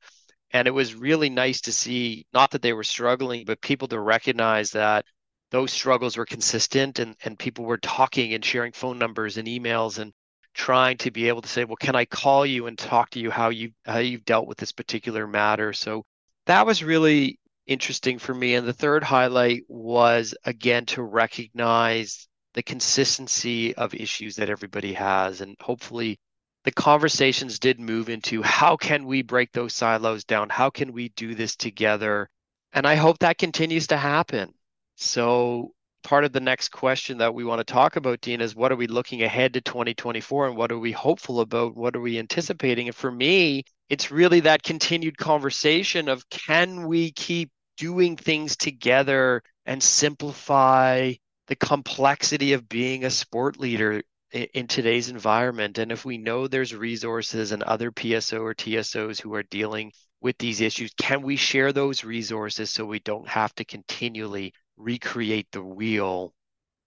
And 0.52 0.67
it 0.67 0.72
was 0.72 0.96
really 0.96 1.30
nice 1.30 1.62
to 1.62 1.74
see 1.74 2.26
not 2.34 2.52
that 2.52 2.62
they 2.62 2.74
were 2.74 2.84
struggling 2.84 3.43
but 3.46 3.62
people 3.62 3.88
to 3.89 4.00
recognize 4.00 4.72
that 4.72 5.06
those 5.52 5.72
struggles 5.72 6.17
were 6.17 6.26
consistent 6.26 7.00
and, 7.00 7.15
and 7.24 7.39
people 7.39 7.65
were 7.65 7.78
talking 7.78 8.34
and 8.34 8.43
sharing 8.43 8.72
phone 8.72 8.98
numbers 8.98 9.38
and 9.38 9.48
emails 9.48 10.00
and 10.00 10.13
trying 10.54 10.98
to 10.98 11.12
be 11.12 11.28
able 11.28 11.41
to 11.41 11.48
say 11.48 11.63
well 11.65 11.76
can 11.76 11.96
i 11.96 12.04
call 12.04 12.43
you 12.43 12.65
and 12.65 12.80
talk 12.80 13.12
to 13.12 13.20
you 13.20 13.30
how 13.30 13.50
you 13.50 13.70
how 13.86 14.00
you've 14.00 14.26
dealt 14.26 14.48
with 14.48 14.58
this 14.58 14.72
particular 14.72 15.28
matter? 15.28 15.74
So 15.74 16.04
that 16.48 16.65
was 16.65 16.84
really 16.84 17.39
interesting 17.67 18.17
for 18.17 18.34
me. 18.34 18.56
And 18.56 18.67
the 18.67 18.74
third 18.74 19.04
highlight 19.04 19.63
was 19.67 20.34
again 20.46 20.86
to 20.88 21.04
recognize 21.04 22.27
the 22.58 22.63
consistency 22.63 23.76
of 23.76 23.93
issues 23.93 24.36
that 24.38 24.50
everybody 24.50 24.91
has 24.91 25.41
and 25.41 25.56
hopefully 25.62 26.17
the 26.63 26.72
conversations 26.72 27.60
did 27.60 27.80
move 27.80 28.10
into 28.10 28.41
how 28.41 28.76
can 28.76 29.06
we 29.06 29.22
break 29.22 29.52
those 29.52 29.76
silos 29.76 30.24
down? 30.24 30.50
How 30.50 30.72
can 30.72 30.91
we 30.91 31.10
do 31.10 31.36
this 31.36 31.56
together? 31.56 32.28
And 32.74 32.88
I 32.88 32.96
hope 32.96 33.20
that 33.20 33.38
continues 33.38 33.86
to 33.88 33.98
happen. 33.98 34.56
So, 34.96 35.74
part 36.04 36.26
of 36.26 36.34
the 36.34 36.39
next 36.39 36.70
question 36.70 37.20
that 37.20 37.36
we 37.36 37.46
want 37.46 37.60
to 37.60 37.74
talk 37.74 37.96
about, 37.96 38.22
Dean, 38.22 38.41
is 38.41 38.56
what 38.56 38.72
are 38.72 38.76
we 38.76 38.88
looking 38.88 39.22
ahead 39.22 39.54
to 39.54 39.62
2024 39.62 40.48
and 40.48 40.58
what 40.58 40.72
are 40.72 40.80
we 40.80 40.91
hopeful 40.91 41.41
about? 41.41 41.78
What 41.78 41.96
are 41.96 42.02
we 42.02 42.17
anticipating? 42.17 42.88
And 42.88 42.96
for 42.96 43.12
me, 43.12 43.65
it's 43.88 44.10
really 44.10 44.39
that 44.39 44.63
continued 44.63 45.20
conversation 45.20 46.10
of 46.10 46.28
can 46.32 46.88
we 46.88 47.12
keep 47.12 47.52
doing 47.78 48.17
things 48.17 48.58
together 48.58 49.43
and 49.67 49.84
simplify 49.84 51.13
the 51.48 51.56
complexity 51.56 52.54
of 52.54 52.70
being 52.70 53.04
a 53.04 53.10
sport 53.10 53.60
leader 53.60 54.02
in 54.32 54.68
today's 54.68 55.10
environment. 55.10 55.78
And 55.78 55.92
if 55.92 56.04
we 56.06 56.18
know 56.18 56.48
there's 56.48 56.76
resources 56.76 57.52
and 57.52 57.64
other 57.64 57.92
PSO 57.92 58.42
or 58.42 58.54
TSOs 58.54 59.22
who 59.22 59.34
are 59.34 59.44
dealing 59.44 59.92
with 60.22 60.38
these 60.38 60.62
issues, 60.62 60.94
can 60.98 61.22
we 61.22 61.36
share 61.36 61.72
those 61.72 62.04
resources 62.04 62.70
so 62.70 62.86
we 62.86 63.00
don't 63.00 63.28
have 63.28 63.54
to 63.56 63.66
continually 63.66 64.54
recreate 64.76 65.48
the 65.52 65.64
wheel 65.64 66.34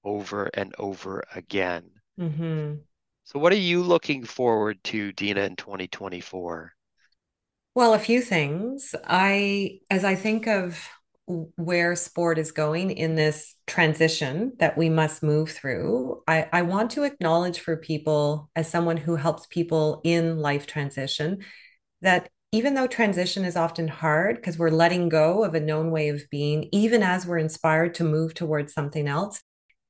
over 0.05 0.51
and 0.55 0.75
over 0.79 1.25
again? 1.35 1.91
Mm-hmm. 2.19 2.75
So, 3.25 3.39
what 3.39 3.53
are 3.53 3.57
you 3.57 3.83
looking 3.83 4.25
forward 4.25 4.83
to, 4.85 5.13
Dina, 5.13 5.43
in 5.43 5.57
2024? 5.57 6.73
Well, 7.75 7.95
a 7.95 7.99
few 7.99 8.21
things. 8.21 8.95
I, 9.05 9.79
as 9.89 10.05
I 10.05 10.17
think 10.17 10.49
of 10.49 10.89
where 11.57 11.95
sport 11.95 12.39
is 12.39 12.53
going 12.53 12.91
in 12.91 13.15
this 13.15 13.55
transition 13.67 14.53
that 14.59 14.77
we 14.77 14.89
must 14.89 15.23
move 15.23 15.51
through, 15.51 16.23
I, 16.27 16.49
I 16.53 16.63
want 16.63 16.91
to 16.93 17.05
acknowledge 17.05 17.61
for 17.61 17.77
people, 17.77 18.51
as 18.57 18.69
someone 18.69 18.97
who 18.97 19.17
helps 19.17 19.47
people 19.47 20.01
in 20.03 20.39
life 20.39 20.67
transition, 20.67 21.39
that 22.03 22.29
even 22.53 22.75
though 22.75 22.89
transition 22.89 23.45
is 23.45 23.57
often 23.57 23.87
hard 23.87 24.37
because 24.37 24.59
we're 24.59 24.71
letting 24.71 25.09
go 25.09 25.45
of 25.45 25.55
a 25.55 25.61
known 25.61 25.93
way 25.93 26.09
of 26.09 26.23
being, 26.31 26.69
even 26.73 27.03
as 27.03 27.25
we're 27.25 27.39
inspired 27.39 27.95
to 27.95 28.05
move 28.05 28.35
towards 28.35 28.73
something 28.73 29.07
else, 29.07 29.41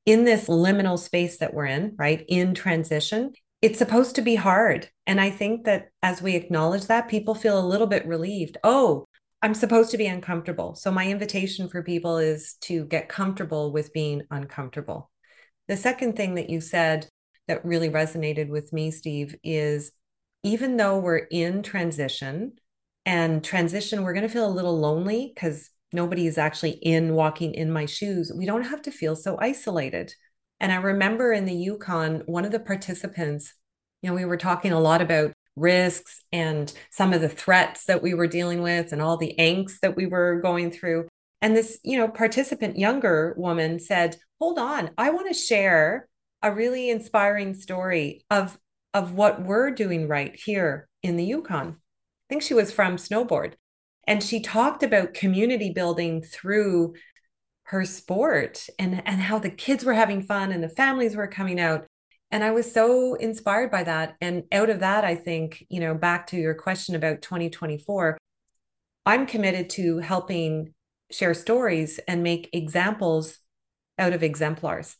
in 0.05 0.24
this 0.24 0.46
liminal 0.46 0.98
space 0.98 1.38
that 1.38 1.55
we're 1.55 1.66
in, 1.66 1.94
right, 1.98 2.24
in 2.29 2.55
transition, 2.55 3.33
it's 3.62 3.79
supposed 3.79 4.16
to 4.16 4.22
be 4.22 4.35
hard. 4.35 4.88
And 5.07 5.20
I 5.20 5.31
think 5.31 5.64
that 5.64 5.88
as 6.03 6.20
we 6.20 6.35
acknowledge 6.35 6.87
that, 6.87 7.09
people 7.09 7.35
feel 7.35 7.59
a 7.59 7.66
little 7.66 7.87
bit 7.87 8.07
relieved. 8.07 8.59
Oh, 8.64 9.07
I'm 9.42 9.55
supposed 9.55 9.90
to 9.92 9.98
be 9.98 10.07
uncomfortable. 10.07 10.74
So 10.74 10.90
my 10.90 11.07
invitation 11.07 11.68
for 11.68 11.83
people 11.83 12.18
is 12.18 12.55
to 12.62 12.85
get 12.85 13.09
comfortable 13.09 13.72
with 13.72 13.92
being 13.92 14.22
uncomfortable. 14.31 15.11
The 15.66 15.76
second 15.76 16.16
thing 16.16 16.35
that 16.35 16.50
you 16.50 16.61
said 16.61 17.09
that 17.48 17.64
really 17.64 17.88
resonated 17.88 18.48
with 18.48 18.72
me, 18.72 18.90
Steve, 18.90 19.35
is 19.42 19.92
even 20.42 20.76
though 20.76 20.98
we're 20.98 21.26
in 21.31 21.62
transition 21.62 22.53
and 23.07 23.42
transition, 23.42 24.03
we're 24.03 24.12
going 24.12 24.26
to 24.26 24.33
feel 24.33 24.46
a 24.46 24.53
little 24.53 24.79
lonely 24.79 25.33
because 25.35 25.70
nobody 25.92 26.26
is 26.26 26.38
actually 26.38 26.72
in 26.72 27.14
walking 27.14 27.55
in 27.55 27.72
my 27.72 27.87
shoes. 27.87 28.33
We 28.35 28.46
don't 28.46 28.64
have 28.64 28.83
to 28.83 28.90
feel 28.90 29.16
so 29.16 29.38
isolated. 29.40 30.14
And 30.61 30.70
I 30.70 30.76
remember 30.76 31.33
in 31.33 31.46
the 31.46 31.55
Yukon, 31.55 32.22
one 32.26 32.44
of 32.44 32.53
the 32.53 32.61
participants, 32.61 33.55
you 34.03 34.11
know, 34.11 34.14
we 34.14 34.26
were 34.26 34.37
talking 34.37 34.72
a 34.72 34.81
lot 34.81 35.00
about 35.00 35.33
risks 35.56 36.22
and 36.32 36.72
some 36.90 37.12
of 37.12 37.20
the 37.20 37.28
threats 37.28 37.84
that 37.86 38.02
we 38.02 38.14
were 38.14 38.26
dealing 38.26 38.62
with 38.62 38.92
and 38.92 39.02
all 39.02 39.16
the 39.16 39.34
angst 39.38 39.80
that 39.82 39.96
we 39.96 40.06
were 40.06 40.40
going 40.40 40.70
through. 40.70 41.08
And 41.42 41.56
this, 41.56 41.78
you 41.82 41.98
know, 41.98 42.08
participant, 42.08 42.78
younger 42.78 43.34
woman 43.36 43.78
said, 43.78 44.16
"Hold 44.40 44.58
on, 44.58 44.90
I 44.98 45.10
want 45.10 45.28
to 45.28 45.34
share 45.34 46.08
a 46.42 46.52
really 46.52 46.90
inspiring 46.90 47.54
story 47.54 48.24
of 48.30 48.58
of 48.92 49.14
what 49.14 49.42
we're 49.42 49.70
doing 49.70 50.08
right 50.08 50.34
here 50.34 50.88
in 51.02 51.16
the 51.16 51.24
Yukon." 51.24 51.68
I 51.68 52.26
think 52.28 52.42
she 52.42 52.54
was 52.54 52.72
from 52.72 52.96
snowboard, 52.96 53.54
and 54.06 54.22
she 54.22 54.40
talked 54.40 54.82
about 54.82 55.14
community 55.14 55.70
building 55.70 56.22
through 56.22 56.94
her 57.64 57.84
sport 57.84 58.66
and 58.78 59.02
and 59.06 59.20
how 59.22 59.38
the 59.38 59.50
kids 59.50 59.84
were 59.84 59.94
having 59.94 60.22
fun 60.22 60.50
and 60.52 60.62
the 60.62 60.68
families 60.68 61.16
were 61.16 61.28
coming 61.28 61.60
out 61.60 61.86
and 62.30 62.44
I 62.44 62.52
was 62.52 62.72
so 62.72 63.14
inspired 63.14 63.70
by 63.70 63.82
that. 63.84 64.16
And 64.20 64.44
out 64.52 64.70
of 64.70 64.80
that, 64.80 65.04
I 65.04 65.16
think, 65.16 65.66
you 65.68 65.80
know, 65.80 65.94
back 65.94 66.28
to 66.28 66.36
your 66.36 66.54
question 66.54 66.94
about 66.94 67.22
2024, 67.22 68.16
I'm 69.04 69.26
committed 69.26 69.70
to 69.70 69.98
helping 69.98 70.72
share 71.10 71.34
stories 71.34 71.98
and 72.06 72.22
make 72.22 72.48
examples 72.52 73.38
out 73.98 74.12
of 74.12 74.22
exemplars, 74.22 74.96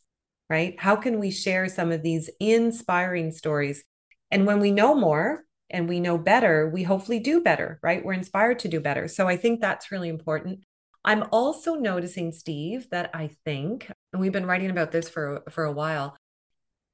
right? 0.49 0.77
How 0.79 0.95
can 0.95 1.19
we 1.19 1.31
share 1.31 1.69
some 1.69 1.91
of 1.91 2.03
these 2.03 2.29
inspiring 2.39 3.31
stories? 3.31 3.83
And 4.29 4.45
when 4.45 4.59
we 4.59 4.71
know 4.71 4.93
more 4.93 5.45
and 5.69 5.87
we 5.87 6.01
know 6.01 6.17
better, 6.17 6.69
we 6.69 6.83
hopefully 6.83 7.19
do 7.19 7.41
better, 7.41 7.79
right? 7.81 8.03
We're 8.03 8.13
inspired 8.13 8.59
to 8.59 8.67
do 8.67 8.81
better. 8.81 9.07
So 9.07 9.27
I 9.27 9.37
think 9.37 9.61
that's 9.61 9.91
really 9.91 10.09
important. 10.09 10.59
I'm 11.05 11.23
also 11.31 11.75
noticing, 11.75 12.31
Steve, 12.31 12.89
that 12.91 13.09
I 13.13 13.31
think, 13.45 13.89
and 14.11 14.21
we've 14.21 14.31
been 14.31 14.45
writing 14.45 14.69
about 14.69 14.91
this 14.91 15.09
for, 15.09 15.43
for 15.49 15.63
a 15.63 15.71
while, 15.71 16.15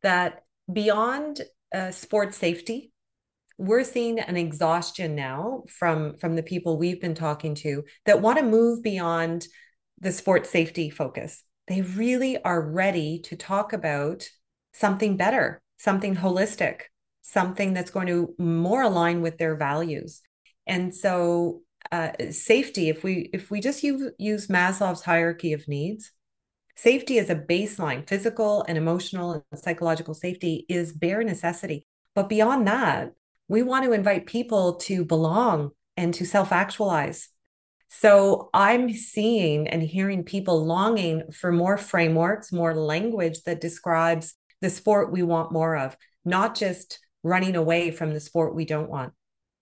that 0.07 0.43
beyond 0.71 1.41
uh, 1.75 1.91
sports 1.91 2.37
safety, 2.37 2.93
we're 3.57 3.83
seeing 3.83 4.19
an 4.19 4.37
exhaustion 4.37 5.15
now 5.15 5.63
from 5.67 6.15
from 6.17 6.35
the 6.35 6.43
people 6.43 6.77
we've 6.77 7.01
been 7.01 7.15
talking 7.15 7.55
to 7.55 7.83
that 8.05 8.21
want 8.21 8.37
to 8.39 8.45
move 8.45 8.81
beyond 8.81 9.47
the 9.99 10.13
sports 10.13 10.49
safety 10.49 10.89
focus. 10.89 11.43
They 11.67 11.81
really 11.81 12.41
are 12.41 12.61
ready 12.61 13.19
to 13.25 13.35
talk 13.35 13.73
about 13.73 14.29
something 14.73 15.17
better, 15.17 15.61
something 15.77 16.15
holistic, 16.15 16.83
something 17.21 17.73
that's 17.73 17.91
going 17.91 18.07
to 18.07 18.33
more 18.37 18.83
align 18.83 19.21
with 19.21 19.37
their 19.37 19.57
values. 19.57 20.21
And 20.65 20.95
so 20.95 21.63
uh, 21.91 22.11
safety, 22.31 22.87
if 22.87 23.03
we 23.03 23.29
if 23.33 23.51
we 23.51 23.59
just 23.59 23.83
use, 23.83 24.13
use 24.17 24.47
Maslow's 24.47 25.01
hierarchy 25.01 25.51
of 25.51 25.67
needs, 25.67 26.11
Safety 26.77 27.17
is 27.17 27.31
a 27.31 27.35
baseline, 27.35 28.07
physical 28.07 28.63
and 28.67 28.77
emotional 28.77 29.43
and 29.51 29.59
psychological 29.59 30.13
safety 30.13 30.63
is 30.69 30.93
bare 30.93 31.23
necessity. 31.23 31.87
But 32.13 32.29
beyond 32.29 32.67
that, 32.67 33.13
we 33.47 33.63
want 33.63 33.85
to 33.85 33.93
invite 33.93 34.27
people 34.27 34.75
to 34.75 35.03
belong 35.03 35.71
and 35.97 36.13
to 36.13 36.25
self 36.25 36.51
actualize. 36.51 37.29
So 37.89 38.51
I'm 38.53 38.93
seeing 38.93 39.67
and 39.67 39.81
hearing 39.81 40.23
people 40.23 40.65
longing 40.65 41.31
for 41.31 41.51
more 41.51 41.77
frameworks, 41.77 42.51
more 42.51 42.75
language 42.75 43.41
that 43.43 43.59
describes 43.59 44.35
the 44.61 44.69
sport 44.69 45.11
we 45.11 45.23
want 45.23 45.51
more 45.51 45.75
of, 45.77 45.97
not 46.25 46.53
just 46.53 46.99
running 47.23 47.55
away 47.55 47.89
from 47.89 48.13
the 48.13 48.19
sport 48.19 48.53
we 48.53 48.65
don't 48.65 48.89
want. 48.89 49.13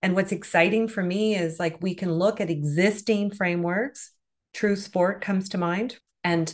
And 0.01 0.15
what's 0.15 0.33
exciting 0.33 0.89
for 0.89 1.01
me 1.01 1.35
is 1.35 1.59
like 1.59 1.81
we 1.81 1.95
can 1.95 2.11
look 2.11 2.41
at 2.41 2.49
existing 2.49 3.31
frameworks. 3.31 4.11
True 4.53 4.75
sport 4.75 5.21
comes 5.21 5.49
to 5.49 5.57
mind. 5.57 5.97
And 6.23 6.53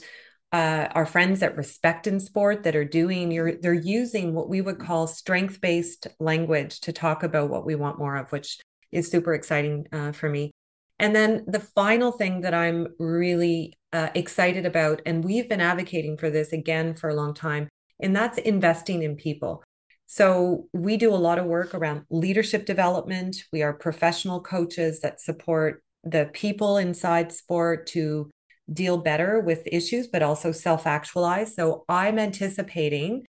uh, 0.51 0.87
our 0.91 1.05
friends 1.05 1.41
at 1.41 1.55
Respect 1.55 2.07
in 2.07 2.19
Sport 2.19 2.63
that 2.63 2.75
are 2.75 2.85
doing 2.85 3.31
you're 3.31 3.55
they're 3.55 3.73
using 3.73 4.33
what 4.33 4.49
we 4.49 4.61
would 4.61 4.79
call 4.79 5.07
strength 5.07 5.61
based 5.61 6.07
language 6.19 6.81
to 6.81 6.91
talk 6.91 7.23
about 7.23 7.49
what 7.49 7.65
we 7.65 7.75
want 7.75 7.99
more 7.99 8.17
of, 8.17 8.31
which 8.31 8.59
is 8.91 9.09
super 9.09 9.33
exciting 9.33 9.87
uh, 9.91 10.11
for 10.11 10.29
me. 10.29 10.51
And 10.99 11.15
then 11.15 11.45
the 11.47 11.59
final 11.59 12.11
thing 12.11 12.41
that 12.41 12.53
I'm 12.53 12.89
really 12.99 13.73
uh, 13.93 14.09
excited 14.13 14.65
about, 14.65 15.01
and 15.05 15.23
we've 15.23 15.49
been 15.49 15.61
advocating 15.61 16.17
for 16.17 16.29
this 16.29 16.53
again 16.53 16.95
for 16.95 17.09
a 17.09 17.15
long 17.15 17.33
time, 17.33 17.69
and 17.99 18.15
that's 18.15 18.37
investing 18.37 19.03
in 19.03 19.15
people. 19.15 19.63
So 20.07 20.67
we 20.73 20.97
do 20.97 21.13
a 21.13 21.15
lot 21.15 21.39
of 21.39 21.45
work 21.45 21.73
around 21.73 22.03
leadership 22.09 22.65
development. 22.65 23.45
We 23.53 23.63
are 23.63 23.71
professional 23.71 24.41
coaches 24.41 24.99
that 24.99 25.21
support 25.21 25.81
the 26.03 26.29
people 26.33 26.77
inside 26.77 27.31
sport 27.31 27.87
to 27.87 28.29
deal 28.71 28.97
better 28.97 29.39
with 29.39 29.67
issues, 29.67 30.07
but 30.07 30.21
also 30.21 30.51
self 30.51 30.87
actualize. 30.87 31.55
So 31.55 31.83
I'm 31.89 32.19
anticipating 32.19 33.25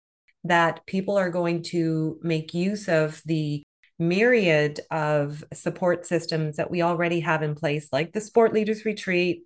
that 0.45 0.85
people 0.87 1.17
are 1.19 1.31
going 1.31 1.63
to 1.63 2.19
make 2.23 2.55
use 2.55 2.89
of 2.89 3.21
the 3.27 3.63
myriad 3.99 4.81
of 4.91 5.45
support 5.53 6.07
systems 6.07 6.57
that 6.57 6.71
we 6.71 6.83
already 6.83 7.21
have 7.21 7.43
in 7.43 7.55
place, 7.55 7.89
like 7.93 8.13
the 8.13 8.21
Sport 8.21 8.53
Leaders 8.55 8.85
Retreat, 8.85 9.45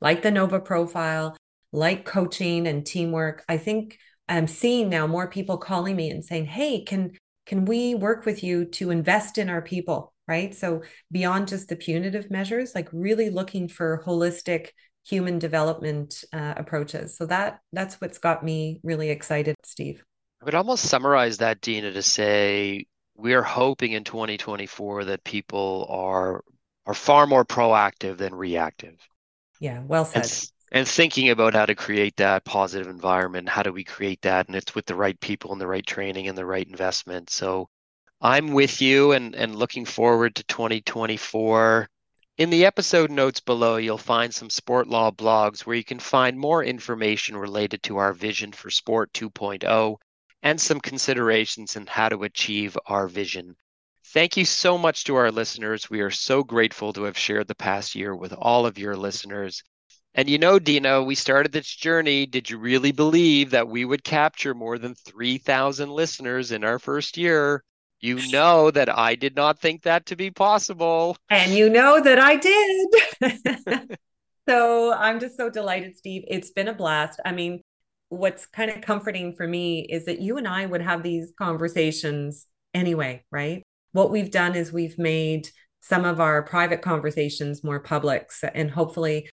like 0.00 0.22
the 0.22 0.30
Nova 0.30 0.60
Profile, 0.60 1.36
like 1.72 2.04
coaching 2.04 2.66
and 2.68 2.86
teamwork. 2.86 3.44
I 3.48 3.58
think 3.58 3.98
I'm 4.28 4.46
seeing 4.46 4.88
now 4.88 5.06
more 5.06 5.28
people 5.28 5.58
calling 5.58 5.96
me 5.96 6.10
and 6.10 6.24
saying, 6.24 6.46
"Hey, 6.46 6.82
can 6.82 7.12
can 7.46 7.64
we 7.64 7.94
work 7.94 8.24
with 8.26 8.42
you 8.42 8.64
to 8.64 8.90
invest 8.90 9.38
in 9.38 9.48
our 9.48 9.62
people?" 9.62 10.12
Right? 10.28 10.54
So 10.54 10.82
beyond 11.12 11.48
just 11.48 11.68
the 11.68 11.76
punitive 11.76 12.30
measures, 12.30 12.74
like 12.74 12.88
really 12.92 13.30
looking 13.30 13.68
for 13.68 14.02
holistic 14.04 14.70
human 15.06 15.38
development 15.38 16.24
uh, 16.32 16.54
approaches. 16.56 17.16
So 17.16 17.26
that 17.26 17.60
that's 17.72 18.00
what's 18.00 18.18
got 18.18 18.44
me 18.44 18.80
really 18.82 19.10
excited, 19.10 19.54
Steve. 19.64 20.04
I 20.42 20.44
would 20.44 20.54
almost 20.54 20.88
summarize 20.88 21.38
that, 21.38 21.60
Dina, 21.60 21.92
to 21.92 22.02
say 22.02 22.86
we 23.16 23.34
are 23.34 23.42
hoping 23.42 23.92
in 23.92 24.04
2024 24.04 25.04
that 25.04 25.24
people 25.24 25.86
are 25.88 26.42
are 26.86 26.94
far 26.94 27.26
more 27.26 27.44
proactive 27.44 28.16
than 28.16 28.34
reactive. 28.34 28.96
Yeah, 29.60 29.82
well 29.86 30.04
said. 30.04 30.24
And, 30.24 30.50
and 30.72 30.88
thinking 30.88 31.30
about 31.30 31.54
how 31.54 31.66
to 31.66 31.74
create 31.74 32.16
that 32.16 32.44
positive 32.44 32.88
environment. 32.88 33.48
How 33.48 33.62
do 33.62 33.72
we 33.72 33.84
create 33.84 34.22
that? 34.22 34.46
And 34.46 34.56
it's 34.56 34.74
with 34.74 34.86
the 34.86 34.94
right 34.94 35.18
people 35.20 35.52
and 35.52 35.60
the 35.60 35.66
right 35.66 35.86
training 35.86 36.28
and 36.28 36.36
the 36.36 36.46
right 36.46 36.66
investment. 36.66 37.30
So 37.30 37.68
I'm 38.20 38.52
with 38.52 38.80
you 38.82 39.12
and, 39.12 39.34
and 39.34 39.56
looking 39.56 39.84
forward 39.84 40.34
to 40.36 40.44
2024. 40.44 41.88
In 42.38 42.50
the 42.50 42.66
episode 42.66 43.10
notes 43.10 43.40
below, 43.40 43.76
you'll 43.76 43.96
find 43.96 44.34
some 44.34 44.50
sport 44.50 44.88
law 44.88 45.10
blogs 45.10 45.60
where 45.60 45.74
you 45.76 45.82
can 45.82 45.98
find 45.98 46.38
more 46.38 46.62
information 46.62 47.34
related 47.34 47.82
to 47.84 47.96
our 47.96 48.12
vision 48.12 48.52
for 48.52 48.68
Sport 48.68 49.10
2.0 49.14 49.96
and 50.42 50.60
some 50.60 50.78
considerations 50.78 51.76
in 51.76 51.86
how 51.86 52.10
to 52.10 52.24
achieve 52.24 52.76
our 52.84 53.08
vision. 53.08 53.56
Thank 54.12 54.36
you 54.36 54.44
so 54.44 54.76
much 54.76 55.04
to 55.04 55.14
our 55.16 55.30
listeners. 55.30 55.88
We 55.88 56.02
are 56.02 56.10
so 56.10 56.44
grateful 56.44 56.92
to 56.92 57.04
have 57.04 57.16
shared 57.16 57.48
the 57.48 57.54
past 57.54 57.94
year 57.94 58.14
with 58.14 58.34
all 58.34 58.66
of 58.66 58.76
your 58.76 58.96
listeners. 58.98 59.62
And 60.14 60.28
you 60.28 60.36
know, 60.36 60.58
Dino, 60.58 61.02
we 61.02 61.14
started 61.14 61.52
this 61.52 61.74
journey. 61.74 62.26
Did 62.26 62.50
you 62.50 62.58
really 62.58 62.92
believe 62.92 63.52
that 63.52 63.68
we 63.68 63.86
would 63.86 64.04
capture 64.04 64.52
more 64.52 64.76
than 64.76 64.94
3,000 64.94 65.90
listeners 65.90 66.52
in 66.52 66.64
our 66.64 66.78
first 66.78 67.16
year? 67.16 67.64
You 68.00 68.20
know 68.30 68.70
that 68.70 68.96
I 68.96 69.14
did 69.14 69.34
not 69.36 69.58
think 69.58 69.82
that 69.82 70.06
to 70.06 70.16
be 70.16 70.30
possible. 70.30 71.16
And 71.30 71.52
you 71.52 71.68
know 71.70 72.00
that 72.00 72.18
I 72.18 72.36
did. 72.36 73.98
so 74.48 74.92
I'm 74.92 75.18
just 75.18 75.36
so 75.36 75.50
delighted, 75.50 75.96
Steve. 75.96 76.24
It's 76.28 76.50
been 76.50 76.68
a 76.68 76.74
blast. 76.74 77.20
I 77.24 77.32
mean, 77.32 77.62
what's 78.08 78.46
kind 78.46 78.70
of 78.70 78.82
comforting 78.82 79.34
for 79.34 79.46
me 79.48 79.80
is 79.80 80.04
that 80.04 80.20
you 80.20 80.36
and 80.36 80.46
I 80.46 80.66
would 80.66 80.82
have 80.82 81.02
these 81.02 81.32
conversations 81.38 82.46
anyway, 82.74 83.24
right? 83.30 83.62
What 83.92 84.10
we've 84.10 84.30
done 84.30 84.54
is 84.54 84.72
we've 84.72 84.98
made 84.98 85.48
some 85.80 86.04
of 86.04 86.20
our 86.20 86.42
private 86.42 86.82
conversations 86.82 87.62
more 87.62 87.80
public 87.80 88.30
and 88.54 88.70
hopefully 88.70 89.28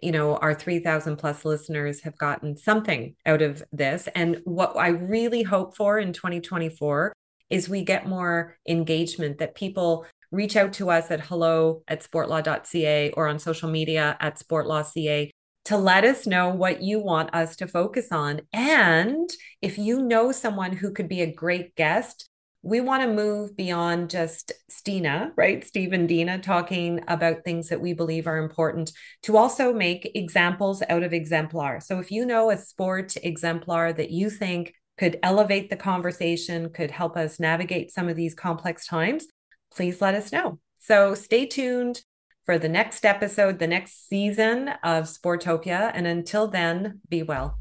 you 0.00 0.12
know 0.12 0.36
our 0.36 0.52
3000 0.52 1.16
plus 1.16 1.44
listeners 1.46 2.02
have 2.02 2.18
gotten 2.18 2.58
something 2.58 3.14
out 3.24 3.40
of 3.40 3.62
this 3.72 4.06
and 4.14 4.40
what 4.44 4.76
i 4.76 4.88
really 4.88 5.42
hope 5.42 5.74
for 5.74 5.98
in 5.98 6.12
2024 6.12 7.12
is 7.54 7.68
we 7.68 7.84
get 7.84 8.08
more 8.08 8.56
engagement 8.68 9.38
that 9.38 9.54
people 9.54 10.04
reach 10.32 10.56
out 10.56 10.72
to 10.72 10.90
us 10.90 11.12
at 11.12 11.20
hello 11.20 11.84
at 11.86 12.02
sportlaw.ca 12.02 13.10
or 13.12 13.28
on 13.28 13.38
social 13.38 13.70
media 13.70 14.16
at 14.18 14.40
sportlawca 14.40 15.30
to 15.66 15.76
let 15.76 16.04
us 16.04 16.26
know 16.26 16.48
what 16.48 16.82
you 16.82 16.98
want 16.98 17.32
us 17.32 17.54
to 17.54 17.68
focus 17.68 18.08
on. 18.10 18.40
And 18.52 19.30
if 19.62 19.78
you 19.78 20.02
know 20.02 20.32
someone 20.32 20.72
who 20.72 20.90
could 20.90 21.08
be 21.08 21.22
a 21.22 21.32
great 21.32 21.76
guest, 21.76 22.28
we 22.62 22.80
want 22.80 23.04
to 23.04 23.08
move 23.08 23.56
beyond 23.56 24.10
just 24.10 24.50
Stina, 24.68 25.32
right? 25.36 25.64
Steve 25.64 25.92
and 25.92 26.08
Dina 26.08 26.38
talking 26.38 27.04
about 27.06 27.44
things 27.44 27.68
that 27.68 27.80
we 27.80 27.92
believe 27.92 28.26
are 28.26 28.38
important 28.38 28.90
to 29.22 29.36
also 29.36 29.72
make 29.72 30.10
examples 30.16 30.82
out 30.88 31.04
of 31.04 31.12
exemplar. 31.12 31.78
So 31.78 32.00
if 32.00 32.10
you 32.10 32.26
know 32.26 32.50
a 32.50 32.56
sport 32.56 33.16
exemplar 33.22 33.92
that 33.92 34.10
you 34.10 34.28
think 34.28 34.74
could 34.96 35.18
elevate 35.22 35.70
the 35.70 35.76
conversation, 35.76 36.70
could 36.70 36.90
help 36.90 37.16
us 37.16 37.40
navigate 37.40 37.90
some 37.90 38.08
of 38.08 38.16
these 38.16 38.34
complex 38.34 38.86
times, 38.86 39.26
please 39.74 40.00
let 40.00 40.14
us 40.14 40.32
know. 40.32 40.58
So 40.80 41.14
stay 41.14 41.46
tuned 41.46 42.02
for 42.44 42.58
the 42.58 42.68
next 42.68 43.04
episode, 43.04 43.58
the 43.58 43.66
next 43.66 44.08
season 44.08 44.68
of 44.82 45.04
Sportopia. 45.04 45.90
And 45.94 46.06
until 46.06 46.46
then, 46.46 47.00
be 47.08 47.22
well. 47.22 47.58